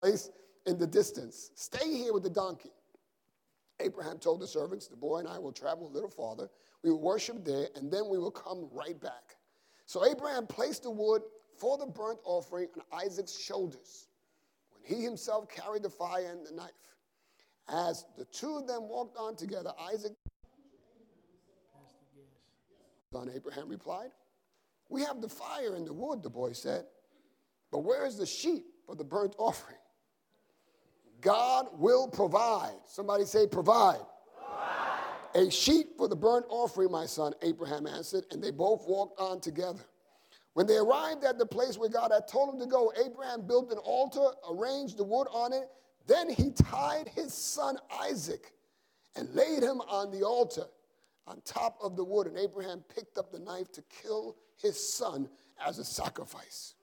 place 0.00 0.30
in 0.66 0.78
the 0.78 0.86
distance. 0.86 1.50
Stay 1.54 1.96
here 1.96 2.12
with 2.12 2.22
the 2.22 2.30
donkey. 2.30 2.72
Abraham 3.80 4.18
told 4.18 4.40
the 4.40 4.46
servants, 4.46 4.88
The 4.88 4.96
boy 4.96 5.18
and 5.18 5.28
I 5.28 5.38
will 5.38 5.52
travel 5.52 5.86
a 5.86 5.92
little 5.92 6.10
farther. 6.10 6.48
We 6.82 6.90
will 6.90 7.00
worship 7.00 7.44
there, 7.44 7.68
and 7.76 7.90
then 7.90 8.08
we 8.08 8.18
will 8.18 8.30
come 8.30 8.68
right 8.72 9.00
back. 9.00 9.36
So 9.86 10.04
Abraham 10.04 10.46
placed 10.46 10.82
the 10.82 10.90
wood 10.90 11.22
for 11.58 11.78
the 11.78 11.86
burnt 11.86 12.18
offering 12.24 12.68
on 12.76 13.00
Isaac's 13.04 13.38
shoulders 13.38 14.08
when 14.70 14.82
he 14.84 15.02
himself 15.02 15.48
carried 15.48 15.82
the 15.82 15.90
fire 15.90 16.28
and 16.30 16.46
the 16.46 16.52
knife. 16.54 16.72
As 17.68 18.04
the 18.16 18.24
two 18.26 18.56
of 18.56 18.66
them 18.66 18.88
walked 18.88 19.16
on 19.16 19.36
together, 19.36 19.72
Isaac, 19.92 20.12
son 23.12 23.30
Abraham 23.34 23.68
replied, 23.68 24.10
We 24.88 25.02
have 25.02 25.20
the 25.20 25.28
fire 25.28 25.74
and 25.74 25.86
the 25.86 25.92
wood, 25.92 26.22
the 26.22 26.30
boy 26.30 26.52
said, 26.52 26.84
but 27.70 27.80
where 27.80 28.06
is 28.06 28.16
the 28.16 28.26
sheep 28.26 28.64
for 28.86 28.94
the 28.94 29.04
burnt 29.04 29.34
offering? 29.38 29.76
God 31.20 31.66
will 31.72 32.08
provide. 32.08 32.76
Somebody 32.86 33.24
say, 33.24 33.46
provide. 33.46 34.00
provide. 34.36 35.46
A 35.46 35.50
sheep 35.50 35.96
for 35.96 36.08
the 36.08 36.16
burnt 36.16 36.46
offering, 36.48 36.90
my 36.90 37.06
son, 37.06 37.34
Abraham 37.42 37.86
answered, 37.86 38.24
and 38.30 38.42
they 38.42 38.50
both 38.50 38.86
walked 38.86 39.20
on 39.20 39.40
together. 39.40 39.80
When 40.54 40.66
they 40.66 40.76
arrived 40.76 41.24
at 41.24 41.38
the 41.38 41.46
place 41.46 41.78
where 41.78 41.88
God 41.88 42.10
had 42.12 42.26
told 42.26 42.54
him 42.54 42.60
to 42.60 42.66
go, 42.66 42.92
Abraham 43.04 43.46
built 43.46 43.70
an 43.70 43.78
altar, 43.78 44.30
arranged 44.50 44.96
the 44.96 45.04
wood 45.04 45.28
on 45.30 45.52
it. 45.52 45.68
Then 46.06 46.30
he 46.30 46.50
tied 46.50 47.08
his 47.14 47.34
son 47.34 47.78
Isaac 48.02 48.52
and 49.14 49.32
laid 49.34 49.62
him 49.62 49.80
on 49.82 50.10
the 50.10 50.24
altar 50.24 50.64
on 51.26 51.40
top 51.44 51.78
of 51.82 51.96
the 51.96 52.02
wood. 52.02 52.26
And 52.26 52.38
Abraham 52.38 52.82
picked 52.92 53.18
up 53.18 53.30
the 53.30 53.38
knife 53.38 53.70
to 53.72 53.82
kill 54.02 54.36
his 54.56 54.76
son 54.94 55.28
as 55.64 55.78
a 55.78 55.84
sacrifice. 55.84 56.74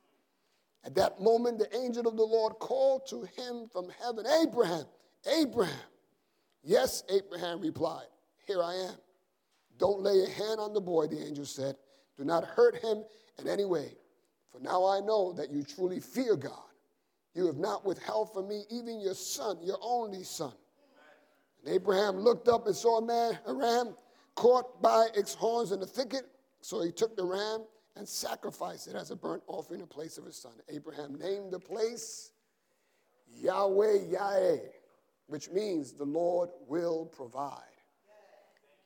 At 0.86 0.94
that 0.96 1.20
moment, 1.20 1.58
the 1.58 1.76
angel 1.76 2.08
of 2.08 2.16
the 2.16 2.24
Lord 2.24 2.54
called 2.60 3.08
to 3.08 3.24
him 3.24 3.68
from 3.72 3.90
heaven, 4.04 4.26
Abraham, 4.44 4.86
Abraham. 5.26 5.74
Yes, 6.64 7.04
Abraham 7.10 7.60
replied, 7.60 8.06
Here 8.46 8.62
I 8.62 8.76
am. 8.76 8.96
Don't 9.80 10.02
lay 10.02 10.24
a 10.24 10.30
hand 10.30 10.60
on 10.60 10.74
the 10.74 10.82
boy, 10.82 11.08
the 11.08 11.26
angel 11.26 11.46
said. 11.46 11.76
Do 12.18 12.24
not 12.24 12.46
hurt 12.46 12.76
him 12.78 13.04
in 13.40 13.48
any 13.48 13.66
way. 13.66 13.98
For 14.52 14.60
now 14.60 14.86
I 14.86 15.00
know 15.00 15.34
that 15.34 15.52
you 15.52 15.64
truly 15.64 16.00
fear 16.00 16.36
God. 16.36 16.54
You 17.34 17.48
have 17.48 17.58
not 17.58 17.84
withheld 17.84 18.32
from 18.32 18.48
me 18.48 18.64
even 18.70 19.02
your 19.02 19.16
son, 19.16 19.58
your 19.62 19.78
only 19.82 20.24
son. 20.24 20.54
And 21.64 21.74
Abraham 21.74 22.20
looked 22.20 22.48
up 22.48 22.68
and 22.68 22.76
saw 22.76 23.00
a 23.00 23.06
man, 23.06 23.38
a 23.48 23.54
ram, 23.54 23.96
caught 24.36 24.82
by 24.82 25.08
its 25.16 25.34
horns 25.34 25.72
in 25.72 25.80
the 25.80 25.86
thicket. 25.86 26.28
So 26.62 26.82
he 26.82 26.92
took 26.92 27.18
the 27.18 27.26
ram 27.26 27.66
and 27.96 28.08
sacrifice 28.08 28.88
it 28.88 28.96
as 28.96 29.12
a 29.12 29.16
burnt 29.16 29.44
offering 29.48 29.82
in 29.82 29.88
place 29.88 30.18
of 30.18 30.26
his 30.26 30.36
son. 30.36 30.52
Abraham 30.70 31.16
named 31.16 31.52
the 31.52 31.60
place 31.60 32.32
Yahweh 33.42 34.00
Yireh, 34.12 34.60
which 35.28 35.50
means 35.50 35.94
the 35.94 36.06
Lord 36.06 36.50
will 36.68 37.06
provide. 37.06 37.62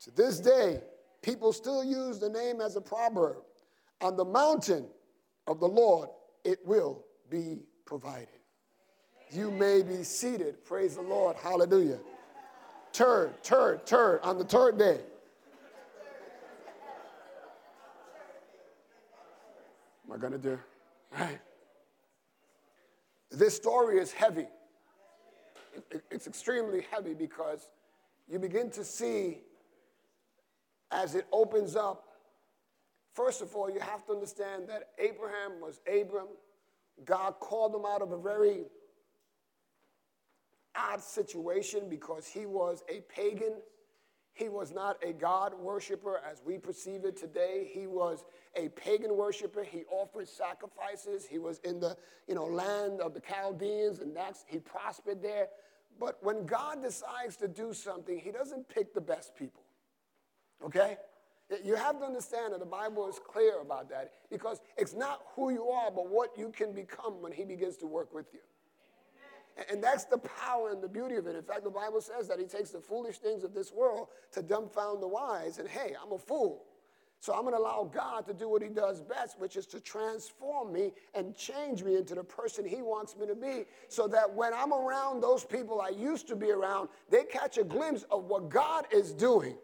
To 0.01 0.11
this 0.11 0.39
day, 0.39 0.81
people 1.21 1.51
still 1.51 1.83
use 1.83 2.19
the 2.19 2.29
name 2.29 2.61
as 2.61 2.75
a 2.75 2.81
proverb. 2.81 3.43
On 4.01 4.15
the 4.15 4.25
mountain 4.25 4.87
of 5.47 5.59
the 5.59 5.67
Lord, 5.67 6.09
it 6.45 6.59
will 6.65 7.05
be 7.29 7.59
provided. 7.85 8.27
You 9.31 9.51
may 9.51 9.81
be 9.81 10.03
seated. 10.03 10.63
Praise 10.63 10.95
the 10.95 11.01
Lord. 11.01 11.35
Hallelujah. 11.35 11.99
Turd, 12.93 13.43
turd, 13.43 13.85
turd 13.85 14.21
on 14.23 14.37
the 14.37 14.45
third 14.45 14.77
day. 14.77 15.01
Am 20.09 20.15
I 20.15 20.17
going 20.19 20.33
to 20.33 20.39
do? 20.39 20.59
Right? 21.17 21.39
This 23.31 23.55
story 23.55 23.99
is 23.99 24.11
heavy. 24.11 24.47
It's 26.09 26.25
extremely 26.25 26.85
heavy 26.91 27.13
because 27.13 27.69
you 28.27 28.39
begin 28.39 28.71
to 28.71 28.83
see 28.83 29.39
as 30.91 31.13
it 31.13 31.27
opens 31.31 31.75
up. 31.75 32.05
First 33.13 33.41
of 33.41 33.55
all, 33.55 33.69
you 33.69 33.79
have 33.79 34.05
to 34.07 34.13
understand 34.13 34.67
that 34.67 34.89
Abraham 34.97 35.61
was 35.61 35.79
Abram. 35.87 36.27
God 37.05 37.35
called 37.39 37.75
him 37.75 37.85
out 37.87 38.01
of 38.01 38.11
a 38.11 38.17
very 38.17 38.65
odd 40.75 41.01
situation 41.01 41.83
because 41.87 42.27
he 42.27 42.45
was 42.45 42.83
a 42.89 43.01
pagan 43.01 43.53
he 44.39 44.47
was 44.47 44.71
not 44.71 44.95
a 45.03 45.11
God 45.11 45.53
worshiper 45.59 46.21
as 46.25 46.41
we 46.45 46.57
perceive 46.57 47.03
it 47.03 47.17
today. 47.17 47.69
He 47.73 47.87
was 47.87 48.23
a 48.55 48.69
pagan 48.69 49.17
worshiper. 49.17 49.65
He 49.65 49.83
offered 49.91 50.29
sacrifices. 50.29 51.27
He 51.29 51.39
was 51.39 51.59
in 51.65 51.81
the 51.81 51.97
you 52.25 52.35
know, 52.35 52.45
land 52.45 53.01
of 53.01 53.13
the 53.13 53.19
Chaldeans, 53.19 53.99
and 53.99 54.15
that's, 54.15 54.45
he 54.47 54.59
prospered 54.59 55.21
there. 55.21 55.49
But 55.99 56.23
when 56.23 56.45
God 56.45 56.81
decides 56.81 57.35
to 57.37 57.49
do 57.49 57.73
something, 57.73 58.17
he 58.17 58.31
doesn't 58.31 58.69
pick 58.69 58.93
the 58.93 59.01
best 59.01 59.35
people. 59.35 59.63
Okay? 60.63 60.95
You 61.61 61.75
have 61.75 61.99
to 61.99 62.05
understand 62.05 62.53
that 62.53 62.61
the 62.61 62.65
Bible 62.65 63.09
is 63.09 63.19
clear 63.19 63.59
about 63.59 63.89
that 63.89 64.13
because 64.31 64.61
it's 64.77 64.93
not 64.93 65.19
who 65.35 65.49
you 65.49 65.67
are, 65.67 65.91
but 65.91 66.09
what 66.09 66.29
you 66.37 66.49
can 66.55 66.71
become 66.71 67.21
when 67.21 67.33
he 67.33 67.43
begins 67.43 67.75
to 67.77 67.87
work 67.87 68.13
with 68.13 68.27
you. 68.33 68.39
And 69.69 69.83
that's 69.83 70.05
the 70.05 70.17
power 70.17 70.69
and 70.69 70.81
the 70.81 70.87
beauty 70.87 71.15
of 71.15 71.27
it. 71.27 71.35
In 71.35 71.43
fact, 71.43 71.63
the 71.63 71.69
Bible 71.69 72.01
says 72.01 72.27
that 72.27 72.39
he 72.39 72.45
takes 72.45 72.69
the 72.69 72.79
foolish 72.79 73.17
things 73.17 73.43
of 73.43 73.53
this 73.53 73.71
world 73.73 74.07
to 74.31 74.41
dumbfound 74.41 75.01
the 75.01 75.07
wise. 75.07 75.57
And 75.57 75.67
hey, 75.67 75.95
I'm 76.01 76.11
a 76.13 76.17
fool. 76.17 76.63
So 77.21 77.33
I'm 77.33 77.41
going 77.41 77.53
to 77.53 77.59
allow 77.59 77.89
God 77.93 78.25
to 78.27 78.33
do 78.33 78.47
what 78.47 78.61
he 78.61 78.69
does 78.69 79.01
best, 79.01 79.37
which 79.39 79.57
is 79.57 79.65
to 79.67 79.81
transform 79.81 80.71
me 80.71 80.93
and 81.13 81.35
change 81.35 81.83
me 81.83 81.97
into 81.97 82.15
the 82.15 82.23
person 82.23 82.65
he 82.65 82.81
wants 82.81 83.17
me 83.17 83.27
to 83.27 83.35
be. 83.35 83.65
So 83.89 84.07
that 84.07 84.33
when 84.33 84.53
I'm 84.53 84.71
around 84.71 85.21
those 85.21 85.43
people 85.43 85.81
I 85.81 85.89
used 85.89 86.29
to 86.29 86.35
be 86.37 86.51
around, 86.51 86.87
they 87.09 87.25
catch 87.25 87.57
a 87.57 87.65
glimpse 87.65 88.03
of 88.09 88.25
what 88.25 88.49
God 88.49 88.85
is 88.91 89.11
doing 89.11 89.57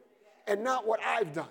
and 0.47 0.63
not 0.63 0.85
what 0.85 0.99
I've 1.01 1.31
done. 1.31 1.47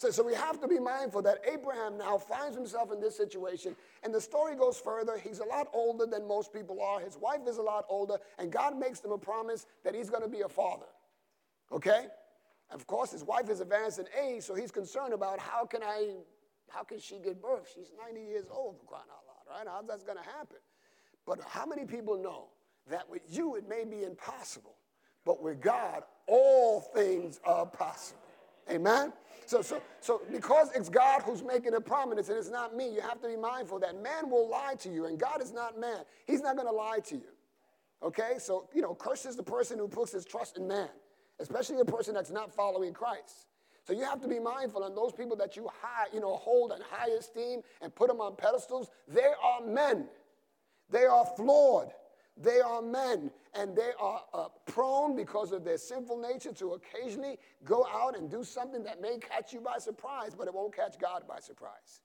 So, 0.00 0.10
so 0.10 0.22
we 0.22 0.32
have 0.32 0.58
to 0.62 0.66
be 0.66 0.78
mindful 0.78 1.20
that 1.22 1.40
Abraham 1.46 1.98
now 1.98 2.16
finds 2.16 2.56
himself 2.56 2.90
in 2.90 3.00
this 3.00 3.14
situation. 3.14 3.76
And 4.02 4.14
the 4.14 4.20
story 4.20 4.56
goes 4.56 4.78
further. 4.78 5.18
He's 5.18 5.40
a 5.40 5.44
lot 5.44 5.68
older 5.74 6.06
than 6.06 6.26
most 6.26 6.54
people 6.54 6.80
are. 6.80 7.00
His 7.00 7.18
wife 7.18 7.42
is 7.46 7.58
a 7.58 7.62
lot 7.62 7.84
older. 7.90 8.16
And 8.38 8.50
God 8.50 8.78
makes 8.78 9.00
them 9.00 9.12
a 9.12 9.18
promise 9.18 9.66
that 9.84 9.94
he's 9.94 10.08
going 10.08 10.22
to 10.22 10.28
be 10.28 10.40
a 10.40 10.48
father. 10.48 10.86
Okay? 11.70 12.06
Of 12.70 12.86
course, 12.86 13.10
his 13.10 13.24
wife 13.24 13.50
is 13.50 13.60
advanced 13.60 13.98
in 13.98 14.06
age, 14.18 14.42
so 14.42 14.54
he's 14.54 14.70
concerned 14.70 15.12
about 15.12 15.38
how 15.38 15.66
can 15.66 15.82
I, 15.82 16.14
how 16.70 16.82
can 16.82 16.98
she 16.98 17.18
give 17.18 17.42
birth? 17.42 17.70
She's 17.74 17.90
90 18.02 18.26
years 18.26 18.46
old 18.50 18.78
for 18.78 18.86
crying 18.86 19.04
out 19.10 19.24
loud, 19.26 19.58
right? 19.58 19.66
How's 19.68 19.86
that 19.86 20.06
going 20.06 20.16
to 20.16 20.30
happen? 20.30 20.56
But 21.26 21.40
how 21.46 21.66
many 21.66 21.84
people 21.84 22.16
know 22.16 22.46
that 22.88 23.10
with 23.10 23.22
you 23.28 23.56
it 23.56 23.68
may 23.68 23.84
be 23.84 24.04
impossible, 24.04 24.76
but 25.26 25.42
with 25.42 25.60
God 25.60 26.04
all 26.26 26.80
things 26.80 27.38
are 27.44 27.66
possible? 27.66 28.22
Amen? 28.70 29.12
So, 29.50 29.62
so, 29.62 29.82
so 30.00 30.22
because 30.30 30.70
it's 30.76 30.88
God 30.88 31.22
who's 31.22 31.42
making 31.42 31.74
a 31.74 31.80
promise 31.80 32.28
and 32.28 32.38
it's 32.38 32.50
not 32.50 32.76
me, 32.76 32.88
you 32.94 33.00
have 33.00 33.20
to 33.20 33.26
be 33.26 33.34
mindful 33.36 33.80
that 33.80 34.00
man 34.00 34.30
will 34.30 34.48
lie 34.48 34.74
to 34.78 34.88
you 34.88 35.06
and 35.06 35.18
God 35.18 35.42
is 35.42 35.52
not 35.52 35.76
man. 35.76 36.04
He's 36.24 36.40
not 36.40 36.54
going 36.54 36.68
to 36.68 36.72
lie 36.72 37.00
to 37.06 37.16
you. 37.16 37.32
Okay? 38.00 38.34
So, 38.38 38.68
you 38.72 38.80
know, 38.80 38.94
curses 38.94 39.34
the 39.34 39.42
person 39.42 39.76
who 39.76 39.88
puts 39.88 40.12
his 40.12 40.24
trust 40.24 40.56
in 40.56 40.68
man, 40.68 40.90
especially 41.40 41.80
a 41.80 41.84
person 41.84 42.14
that's 42.14 42.30
not 42.30 42.54
following 42.54 42.92
Christ. 42.92 43.48
So 43.82 43.92
you 43.92 44.04
have 44.04 44.20
to 44.20 44.28
be 44.28 44.38
mindful 44.38 44.84
on 44.84 44.94
those 44.94 45.12
people 45.14 45.34
that 45.38 45.56
you 45.56 45.68
high, 45.82 46.06
you 46.14 46.20
know, 46.20 46.36
hold 46.36 46.70
in 46.70 46.78
high 46.88 47.10
esteem 47.18 47.62
and 47.82 47.92
put 47.92 48.06
them 48.06 48.20
on 48.20 48.36
pedestals, 48.36 48.88
they 49.08 49.32
are 49.42 49.66
men. 49.66 50.06
They 50.90 51.06
are 51.06 51.26
flawed. 51.36 51.90
They 52.42 52.60
are 52.60 52.80
men 52.80 53.30
and 53.54 53.76
they 53.76 53.90
are 53.98 54.22
uh, 54.32 54.48
prone 54.66 55.14
because 55.14 55.52
of 55.52 55.64
their 55.64 55.76
sinful 55.76 56.18
nature 56.18 56.52
to 56.54 56.72
occasionally 56.72 57.38
go 57.64 57.86
out 57.92 58.16
and 58.16 58.30
do 58.30 58.42
something 58.42 58.82
that 58.84 59.02
may 59.02 59.18
catch 59.18 59.52
you 59.52 59.60
by 59.60 59.78
surprise, 59.78 60.34
but 60.36 60.46
it 60.46 60.54
won't 60.54 60.74
catch 60.74 60.98
God 60.98 61.24
by 61.28 61.40
surprise. 61.40 62.00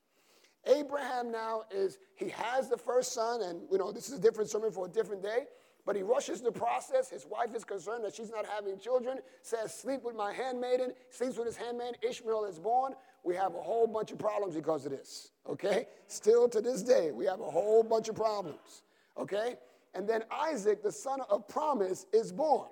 Abraham 0.67 1.31
now 1.31 1.63
is, 1.71 1.99
he 2.15 2.29
has 2.29 2.69
the 2.69 2.77
first 2.77 3.13
son, 3.13 3.41
and 3.43 3.61
you 3.71 3.77
know, 3.77 3.91
this 3.91 4.09
is 4.09 4.17
a 4.17 4.21
different 4.21 4.49
sermon 4.49 4.71
for 4.71 4.87
a 4.87 4.89
different 4.89 5.21
day, 5.21 5.45
but 5.85 5.95
he 5.95 6.01
rushes 6.01 6.41
the 6.41 6.51
process. 6.51 7.09
His 7.09 7.25
wife 7.25 7.53
is 7.55 7.63
concerned 7.63 8.03
that 8.03 8.15
she's 8.15 8.31
not 8.31 8.45
having 8.45 8.79
children, 8.79 9.19
says, 9.43 9.73
Sleep 9.73 10.01
with 10.03 10.15
my 10.15 10.33
handmaiden, 10.33 10.93
sleeps 11.11 11.37
with 11.37 11.45
his 11.45 11.55
handmaiden. 11.55 11.95
Ishmael 12.01 12.45
is 12.45 12.59
born. 12.59 12.93
We 13.23 13.35
have 13.35 13.53
a 13.53 13.61
whole 13.61 13.87
bunch 13.87 14.11
of 14.11 14.17
problems 14.17 14.55
because 14.55 14.85
of 14.85 14.91
this, 14.91 15.31
okay? 15.47 15.87
Still 16.07 16.49
to 16.49 16.61
this 16.61 16.81
day, 16.81 17.11
we 17.11 17.25
have 17.25 17.39
a 17.39 17.49
whole 17.49 17.83
bunch 17.83 18.09
of 18.09 18.15
problems, 18.15 18.83
okay? 19.17 19.55
And 19.95 20.07
then 20.07 20.23
Isaac, 20.29 20.83
the 20.83 20.91
son 20.91 21.21
of 21.29 21.47
promise, 21.47 22.05
is 22.13 22.31
born. 22.31 22.69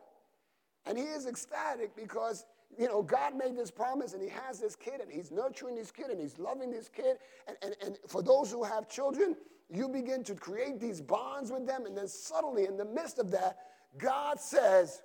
And 0.85 0.97
he 0.97 1.05
is 1.05 1.25
ecstatic 1.25 1.95
because, 1.95 2.45
you 2.77 2.87
know, 2.87 3.01
God 3.01 3.35
made 3.35 3.57
this 3.57 3.71
promise 3.71 4.13
and 4.13 4.21
he 4.21 4.27
has 4.27 4.59
this 4.59 4.75
kid 4.75 4.99
and 4.99 5.09
he's 5.09 5.31
nurturing 5.31 5.75
this 5.75 5.89
kid 5.89 6.07
and 6.07 6.19
he's 6.19 6.37
loving 6.37 6.69
this 6.69 6.89
kid. 6.89 7.17
And, 7.47 7.55
and, 7.63 7.75
and 7.83 7.97
for 8.07 8.21
those 8.21 8.51
who 8.51 8.63
have 8.63 8.89
children, 8.89 9.37
you 9.69 9.87
begin 9.87 10.23
to 10.25 10.35
create 10.35 10.81
these 10.81 10.99
bonds 10.99 11.49
with 11.49 11.65
them. 11.65 11.85
And 11.85 11.97
then 11.97 12.09
suddenly, 12.09 12.65
in 12.65 12.75
the 12.75 12.85
midst 12.85 13.17
of 13.17 13.31
that, 13.31 13.57
God 13.97 14.41
says, 14.41 15.01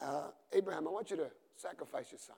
uh, 0.00 0.28
Abraham, 0.52 0.88
I 0.88 0.90
want 0.90 1.12
you 1.12 1.16
to 1.18 1.30
sacrifice 1.54 2.10
your 2.10 2.18
son. 2.18 2.36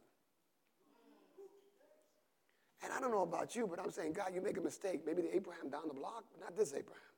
And 2.82 2.93
I 2.93 3.00
don't 3.00 3.11
know 3.11 3.23
about 3.23 3.56
you, 3.56 3.67
but 3.67 3.81
I'm 3.81 3.91
saying, 3.91 4.12
God, 4.12 4.32
you 4.35 4.43
make 4.43 4.59
a 4.59 4.61
mistake. 4.61 5.00
Maybe 5.06 5.23
the 5.23 5.35
Abraham 5.35 5.70
down 5.70 5.88
the 5.88 5.94
block, 5.94 6.25
but 6.31 6.41
not 6.41 6.55
this 6.55 6.75
Abraham. 6.75 7.14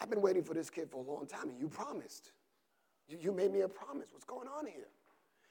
I've 0.00 0.10
been 0.10 0.20
waiting 0.20 0.42
for 0.42 0.54
this 0.54 0.70
kid 0.70 0.90
for 0.90 0.98
a 0.98 1.06
long 1.06 1.26
time, 1.26 1.48
and 1.48 1.58
you 1.58 1.68
promised. 1.68 2.32
You, 3.08 3.18
you 3.20 3.32
made 3.32 3.52
me 3.52 3.60
a 3.60 3.68
promise. 3.68 4.08
What's 4.12 4.24
going 4.24 4.48
on 4.48 4.66
here? 4.66 4.88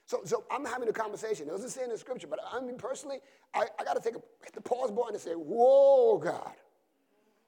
So, 0.06 0.22
so 0.26 0.44
I'm 0.52 0.66
having 0.66 0.90
a 0.90 0.94
conversation. 0.94 1.48
It 1.48 1.52
doesn't 1.52 1.70
say 1.70 1.84
in 1.84 1.90
the 1.90 1.98
scripture, 1.98 2.28
but 2.28 2.40
I 2.52 2.60
mean, 2.60 2.78
personally, 2.78 3.20
I, 3.54 3.66
I 3.80 3.84
got 3.84 3.96
to 3.96 4.02
take 4.02 4.16
a, 4.16 4.22
hit 4.44 4.54
the 4.54 4.62
pause 4.62 4.92
button 4.92 5.14
and 5.14 5.22
say, 5.22 5.32
Whoa, 5.32 6.18
God. 6.18 6.54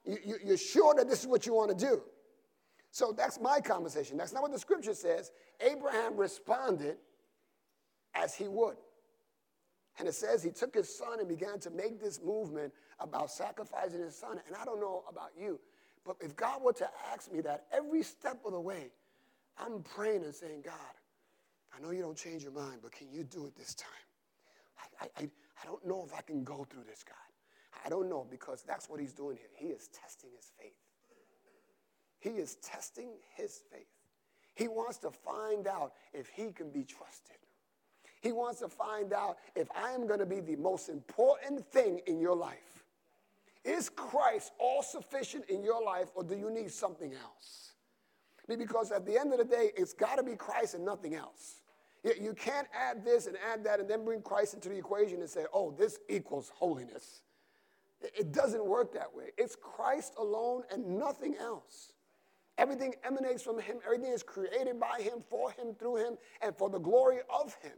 You, 0.04 0.18
you, 0.24 0.36
you're 0.44 0.56
sure 0.56 0.94
that 0.94 1.08
this 1.08 1.20
is 1.20 1.26
what 1.26 1.46
you 1.46 1.54
want 1.54 1.76
to 1.76 1.84
do? 1.84 2.00
So 2.92 3.12
that's 3.14 3.40
my 3.40 3.60
conversation. 3.60 4.16
That's 4.16 4.32
not 4.32 4.42
what 4.42 4.52
the 4.52 4.58
scripture 4.58 4.94
says. 4.94 5.32
Abraham 5.60 6.16
responded 6.16 6.96
as 8.14 8.34
he 8.34 8.48
would. 8.48 8.76
And 9.98 10.06
it 10.06 10.14
says 10.14 10.42
he 10.42 10.50
took 10.50 10.74
his 10.74 10.96
son 10.96 11.18
and 11.20 11.28
began 11.28 11.58
to 11.60 11.70
make 11.70 12.00
this 12.00 12.20
movement 12.22 12.72
about 13.00 13.30
sacrificing 13.30 14.00
his 14.00 14.16
son. 14.16 14.40
And 14.46 14.56
I 14.56 14.64
don't 14.64 14.80
know 14.80 15.04
about 15.10 15.30
you, 15.38 15.58
but 16.06 16.16
if 16.20 16.36
God 16.36 16.62
were 16.62 16.72
to 16.74 16.88
ask 17.12 17.32
me 17.32 17.40
that 17.42 17.66
every 17.72 18.02
step 18.02 18.38
of 18.46 18.52
the 18.52 18.60
way, 18.60 18.92
I'm 19.58 19.82
praying 19.82 20.22
and 20.24 20.34
saying, 20.34 20.62
God, 20.64 20.74
I 21.76 21.82
know 21.82 21.90
you 21.90 22.02
don't 22.02 22.16
change 22.16 22.42
your 22.42 22.52
mind, 22.52 22.78
but 22.82 22.92
can 22.92 23.08
you 23.10 23.24
do 23.24 23.46
it 23.46 23.56
this 23.56 23.74
time? 23.74 23.88
I, 25.00 25.06
I, 25.18 25.22
I 25.62 25.66
don't 25.66 25.84
know 25.86 26.04
if 26.06 26.14
I 26.14 26.20
can 26.22 26.44
go 26.44 26.66
through 26.70 26.84
this, 26.88 27.02
God. 27.02 27.16
I 27.84 27.88
don't 27.88 28.08
know 28.08 28.26
because 28.30 28.62
that's 28.62 28.88
what 28.88 29.00
he's 29.00 29.12
doing 29.12 29.36
here. 29.36 29.48
He 29.54 29.66
is 29.66 29.88
testing 29.88 30.30
his 30.34 30.50
faith. 30.58 30.72
He 32.18 32.30
is 32.40 32.56
testing 32.56 33.10
his 33.36 33.60
faith. 33.70 33.86
He 34.54 34.68
wants 34.68 34.98
to 34.98 35.10
find 35.10 35.66
out 35.66 35.92
if 36.14 36.28
he 36.28 36.50
can 36.52 36.70
be 36.70 36.84
trusted. 36.84 37.36
He 38.22 38.32
wants 38.32 38.60
to 38.60 38.68
find 38.68 39.12
out 39.12 39.36
if 39.54 39.68
I 39.76 39.92
am 39.92 40.06
going 40.06 40.20
to 40.20 40.26
be 40.26 40.40
the 40.40 40.56
most 40.56 40.88
important 40.88 41.64
thing 41.66 42.00
in 42.06 42.18
your 42.20 42.34
life. 42.34 42.75
Is 43.66 43.88
Christ 43.88 44.52
all 44.60 44.82
sufficient 44.82 45.46
in 45.46 45.64
your 45.64 45.82
life, 45.82 46.08
or 46.14 46.22
do 46.22 46.36
you 46.36 46.50
need 46.50 46.70
something 46.70 47.12
else? 47.14 47.72
Because 48.48 48.92
at 48.92 49.04
the 49.04 49.18
end 49.18 49.32
of 49.32 49.38
the 49.38 49.44
day, 49.44 49.72
it's 49.76 49.92
got 49.92 50.16
to 50.16 50.22
be 50.22 50.36
Christ 50.36 50.74
and 50.74 50.84
nothing 50.84 51.16
else. 51.16 51.62
You 52.20 52.32
can't 52.34 52.68
add 52.72 53.04
this 53.04 53.26
and 53.26 53.36
add 53.52 53.64
that 53.64 53.80
and 53.80 53.90
then 53.90 54.04
bring 54.04 54.22
Christ 54.22 54.54
into 54.54 54.68
the 54.68 54.76
equation 54.76 55.20
and 55.20 55.28
say, 55.28 55.46
oh, 55.52 55.72
this 55.76 55.98
equals 56.08 56.52
holiness. 56.54 57.22
It 58.00 58.30
doesn't 58.30 58.64
work 58.64 58.92
that 58.94 59.12
way. 59.12 59.30
It's 59.36 59.56
Christ 59.56 60.14
alone 60.16 60.62
and 60.70 60.98
nothing 60.98 61.34
else. 61.40 61.92
Everything 62.58 62.94
emanates 63.04 63.42
from 63.42 63.58
Him, 63.58 63.78
everything 63.84 64.12
is 64.12 64.22
created 64.22 64.78
by 64.78 65.00
Him, 65.00 65.24
for 65.28 65.50
Him, 65.50 65.74
through 65.74 65.96
Him, 65.96 66.16
and 66.40 66.56
for 66.56 66.70
the 66.70 66.78
glory 66.78 67.18
of 67.28 67.54
Him. 67.62 67.72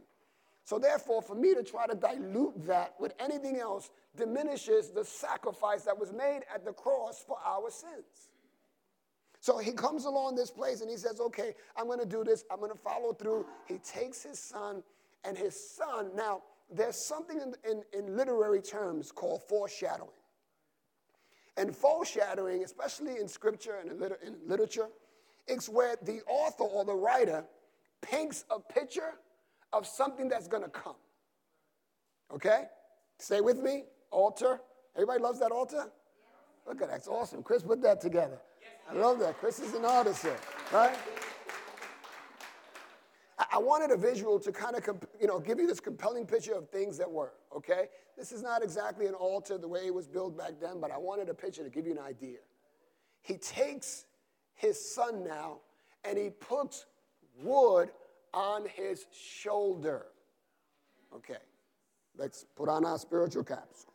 So, 0.69 0.77
therefore, 0.77 1.23
for 1.23 1.33
me 1.33 1.55
to 1.55 1.63
try 1.63 1.87
to 1.87 1.95
dilute 1.95 2.67
that 2.67 2.93
with 2.99 3.15
anything 3.19 3.57
else 3.57 3.89
diminishes 4.15 4.91
the 4.91 5.03
sacrifice 5.03 5.81
that 5.85 5.97
was 5.97 6.13
made 6.13 6.41
at 6.53 6.63
the 6.63 6.73
cross 6.73 7.25
for 7.27 7.37
our 7.43 7.71
sins. 7.71 8.29
So 9.39 9.57
he 9.57 9.71
comes 9.71 10.05
along 10.05 10.35
this 10.35 10.51
place 10.51 10.81
and 10.81 10.89
he 10.91 10.97
says, 10.97 11.19
Okay, 11.19 11.55
I'm 11.75 11.87
going 11.87 11.97
to 11.97 12.05
do 12.05 12.23
this. 12.23 12.43
I'm 12.51 12.59
going 12.59 12.71
to 12.71 12.77
follow 12.77 13.13
through. 13.13 13.47
He 13.67 13.79
takes 13.79 14.21
his 14.21 14.37
son, 14.37 14.83
and 15.25 15.35
his 15.35 15.59
son, 15.59 16.11
now, 16.15 16.43
there's 16.71 16.97
something 16.97 17.41
in, 17.41 17.55
in, 17.67 17.81
in 17.91 18.15
literary 18.15 18.61
terms 18.61 19.11
called 19.11 19.41
foreshadowing. 19.49 20.11
And 21.57 21.75
foreshadowing, 21.75 22.63
especially 22.63 23.17
in 23.17 23.27
scripture 23.27 23.77
and 23.81 23.89
in, 23.89 23.99
liter- 23.99 24.19
in 24.23 24.35
literature, 24.45 24.89
it's 25.47 25.67
where 25.67 25.95
the 26.03 26.21
author 26.27 26.65
or 26.65 26.85
the 26.85 26.93
writer 26.93 27.43
paints 28.03 28.45
a 28.51 28.59
picture 28.59 29.15
of 29.73 29.85
something 29.85 30.27
that's 30.29 30.47
going 30.47 30.63
to 30.63 30.69
come. 30.69 30.95
Okay? 32.33 32.65
Stay 33.17 33.41
with 33.41 33.59
me. 33.59 33.83
Altar. 34.11 34.61
Everybody 34.95 35.21
loves 35.21 35.39
that 35.39 35.51
altar? 35.51 35.91
Look 36.67 36.81
at 36.81 36.87
that. 36.87 36.89
That's 36.89 37.07
awesome. 37.07 37.43
Chris 37.43 37.63
put 37.63 37.81
that 37.81 38.01
together. 38.01 38.39
I 38.89 38.93
love 38.93 39.19
that. 39.19 39.37
Chris 39.39 39.59
is 39.59 39.73
an 39.73 39.85
artist 39.85 40.23
here, 40.23 40.37
right? 40.73 40.95
I 43.51 43.57
wanted 43.57 43.91
a 43.91 43.97
visual 43.97 44.39
to 44.39 44.51
kind 44.51 44.75
of, 44.75 44.83
you 45.19 45.27
know, 45.27 45.39
give 45.39 45.59
you 45.59 45.67
this 45.67 45.79
compelling 45.79 46.25
picture 46.25 46.53
of 46.53 46.69
things 46.69 46.97
that 46.97 47.09
were, 47.09 47.33
okay? 47.55 47.85
This 48.17 48.31
is 48.31 48.41
not 48.43 48.63
exactly 48.63 49.05
an 49.07 49.13
altar 49.13 49.57
the 49.57 49.67
way 49.67 49.85
it 49.85 49.93
was 49.93 50.07
built 50.07 50.37
back 50.37 50.53
then, 50.61 50.79
but 50.79 50.91
I 50.91 50.97
wanted 50.97 51.29
a 51.29 51.33
picture 51.33 51.63
to 51.63 51.69
give 51.69 51.85
you 51.85 51.93
an 51.93 51.99
idea. 51.99 52.39
He 53.21 53.37
takes 53.37 54.05
his 54.55 54.93
son 54.93 55.23
now 55.23 55.59
and 56.03 56.17
he 56.17 56.29
puts 56.29 56.85
wood 57.41 57.91
on 58.33 58.65
his 58.67 59.05
shoulder. 59.11 60.05
Okay, 61.15 61.37
let's 62.17 62.45
put 62.55 62.69
on 62.69 62.85
our 62.85 62.97
spiritual 62.97 63.43
caps. 63.43 63.85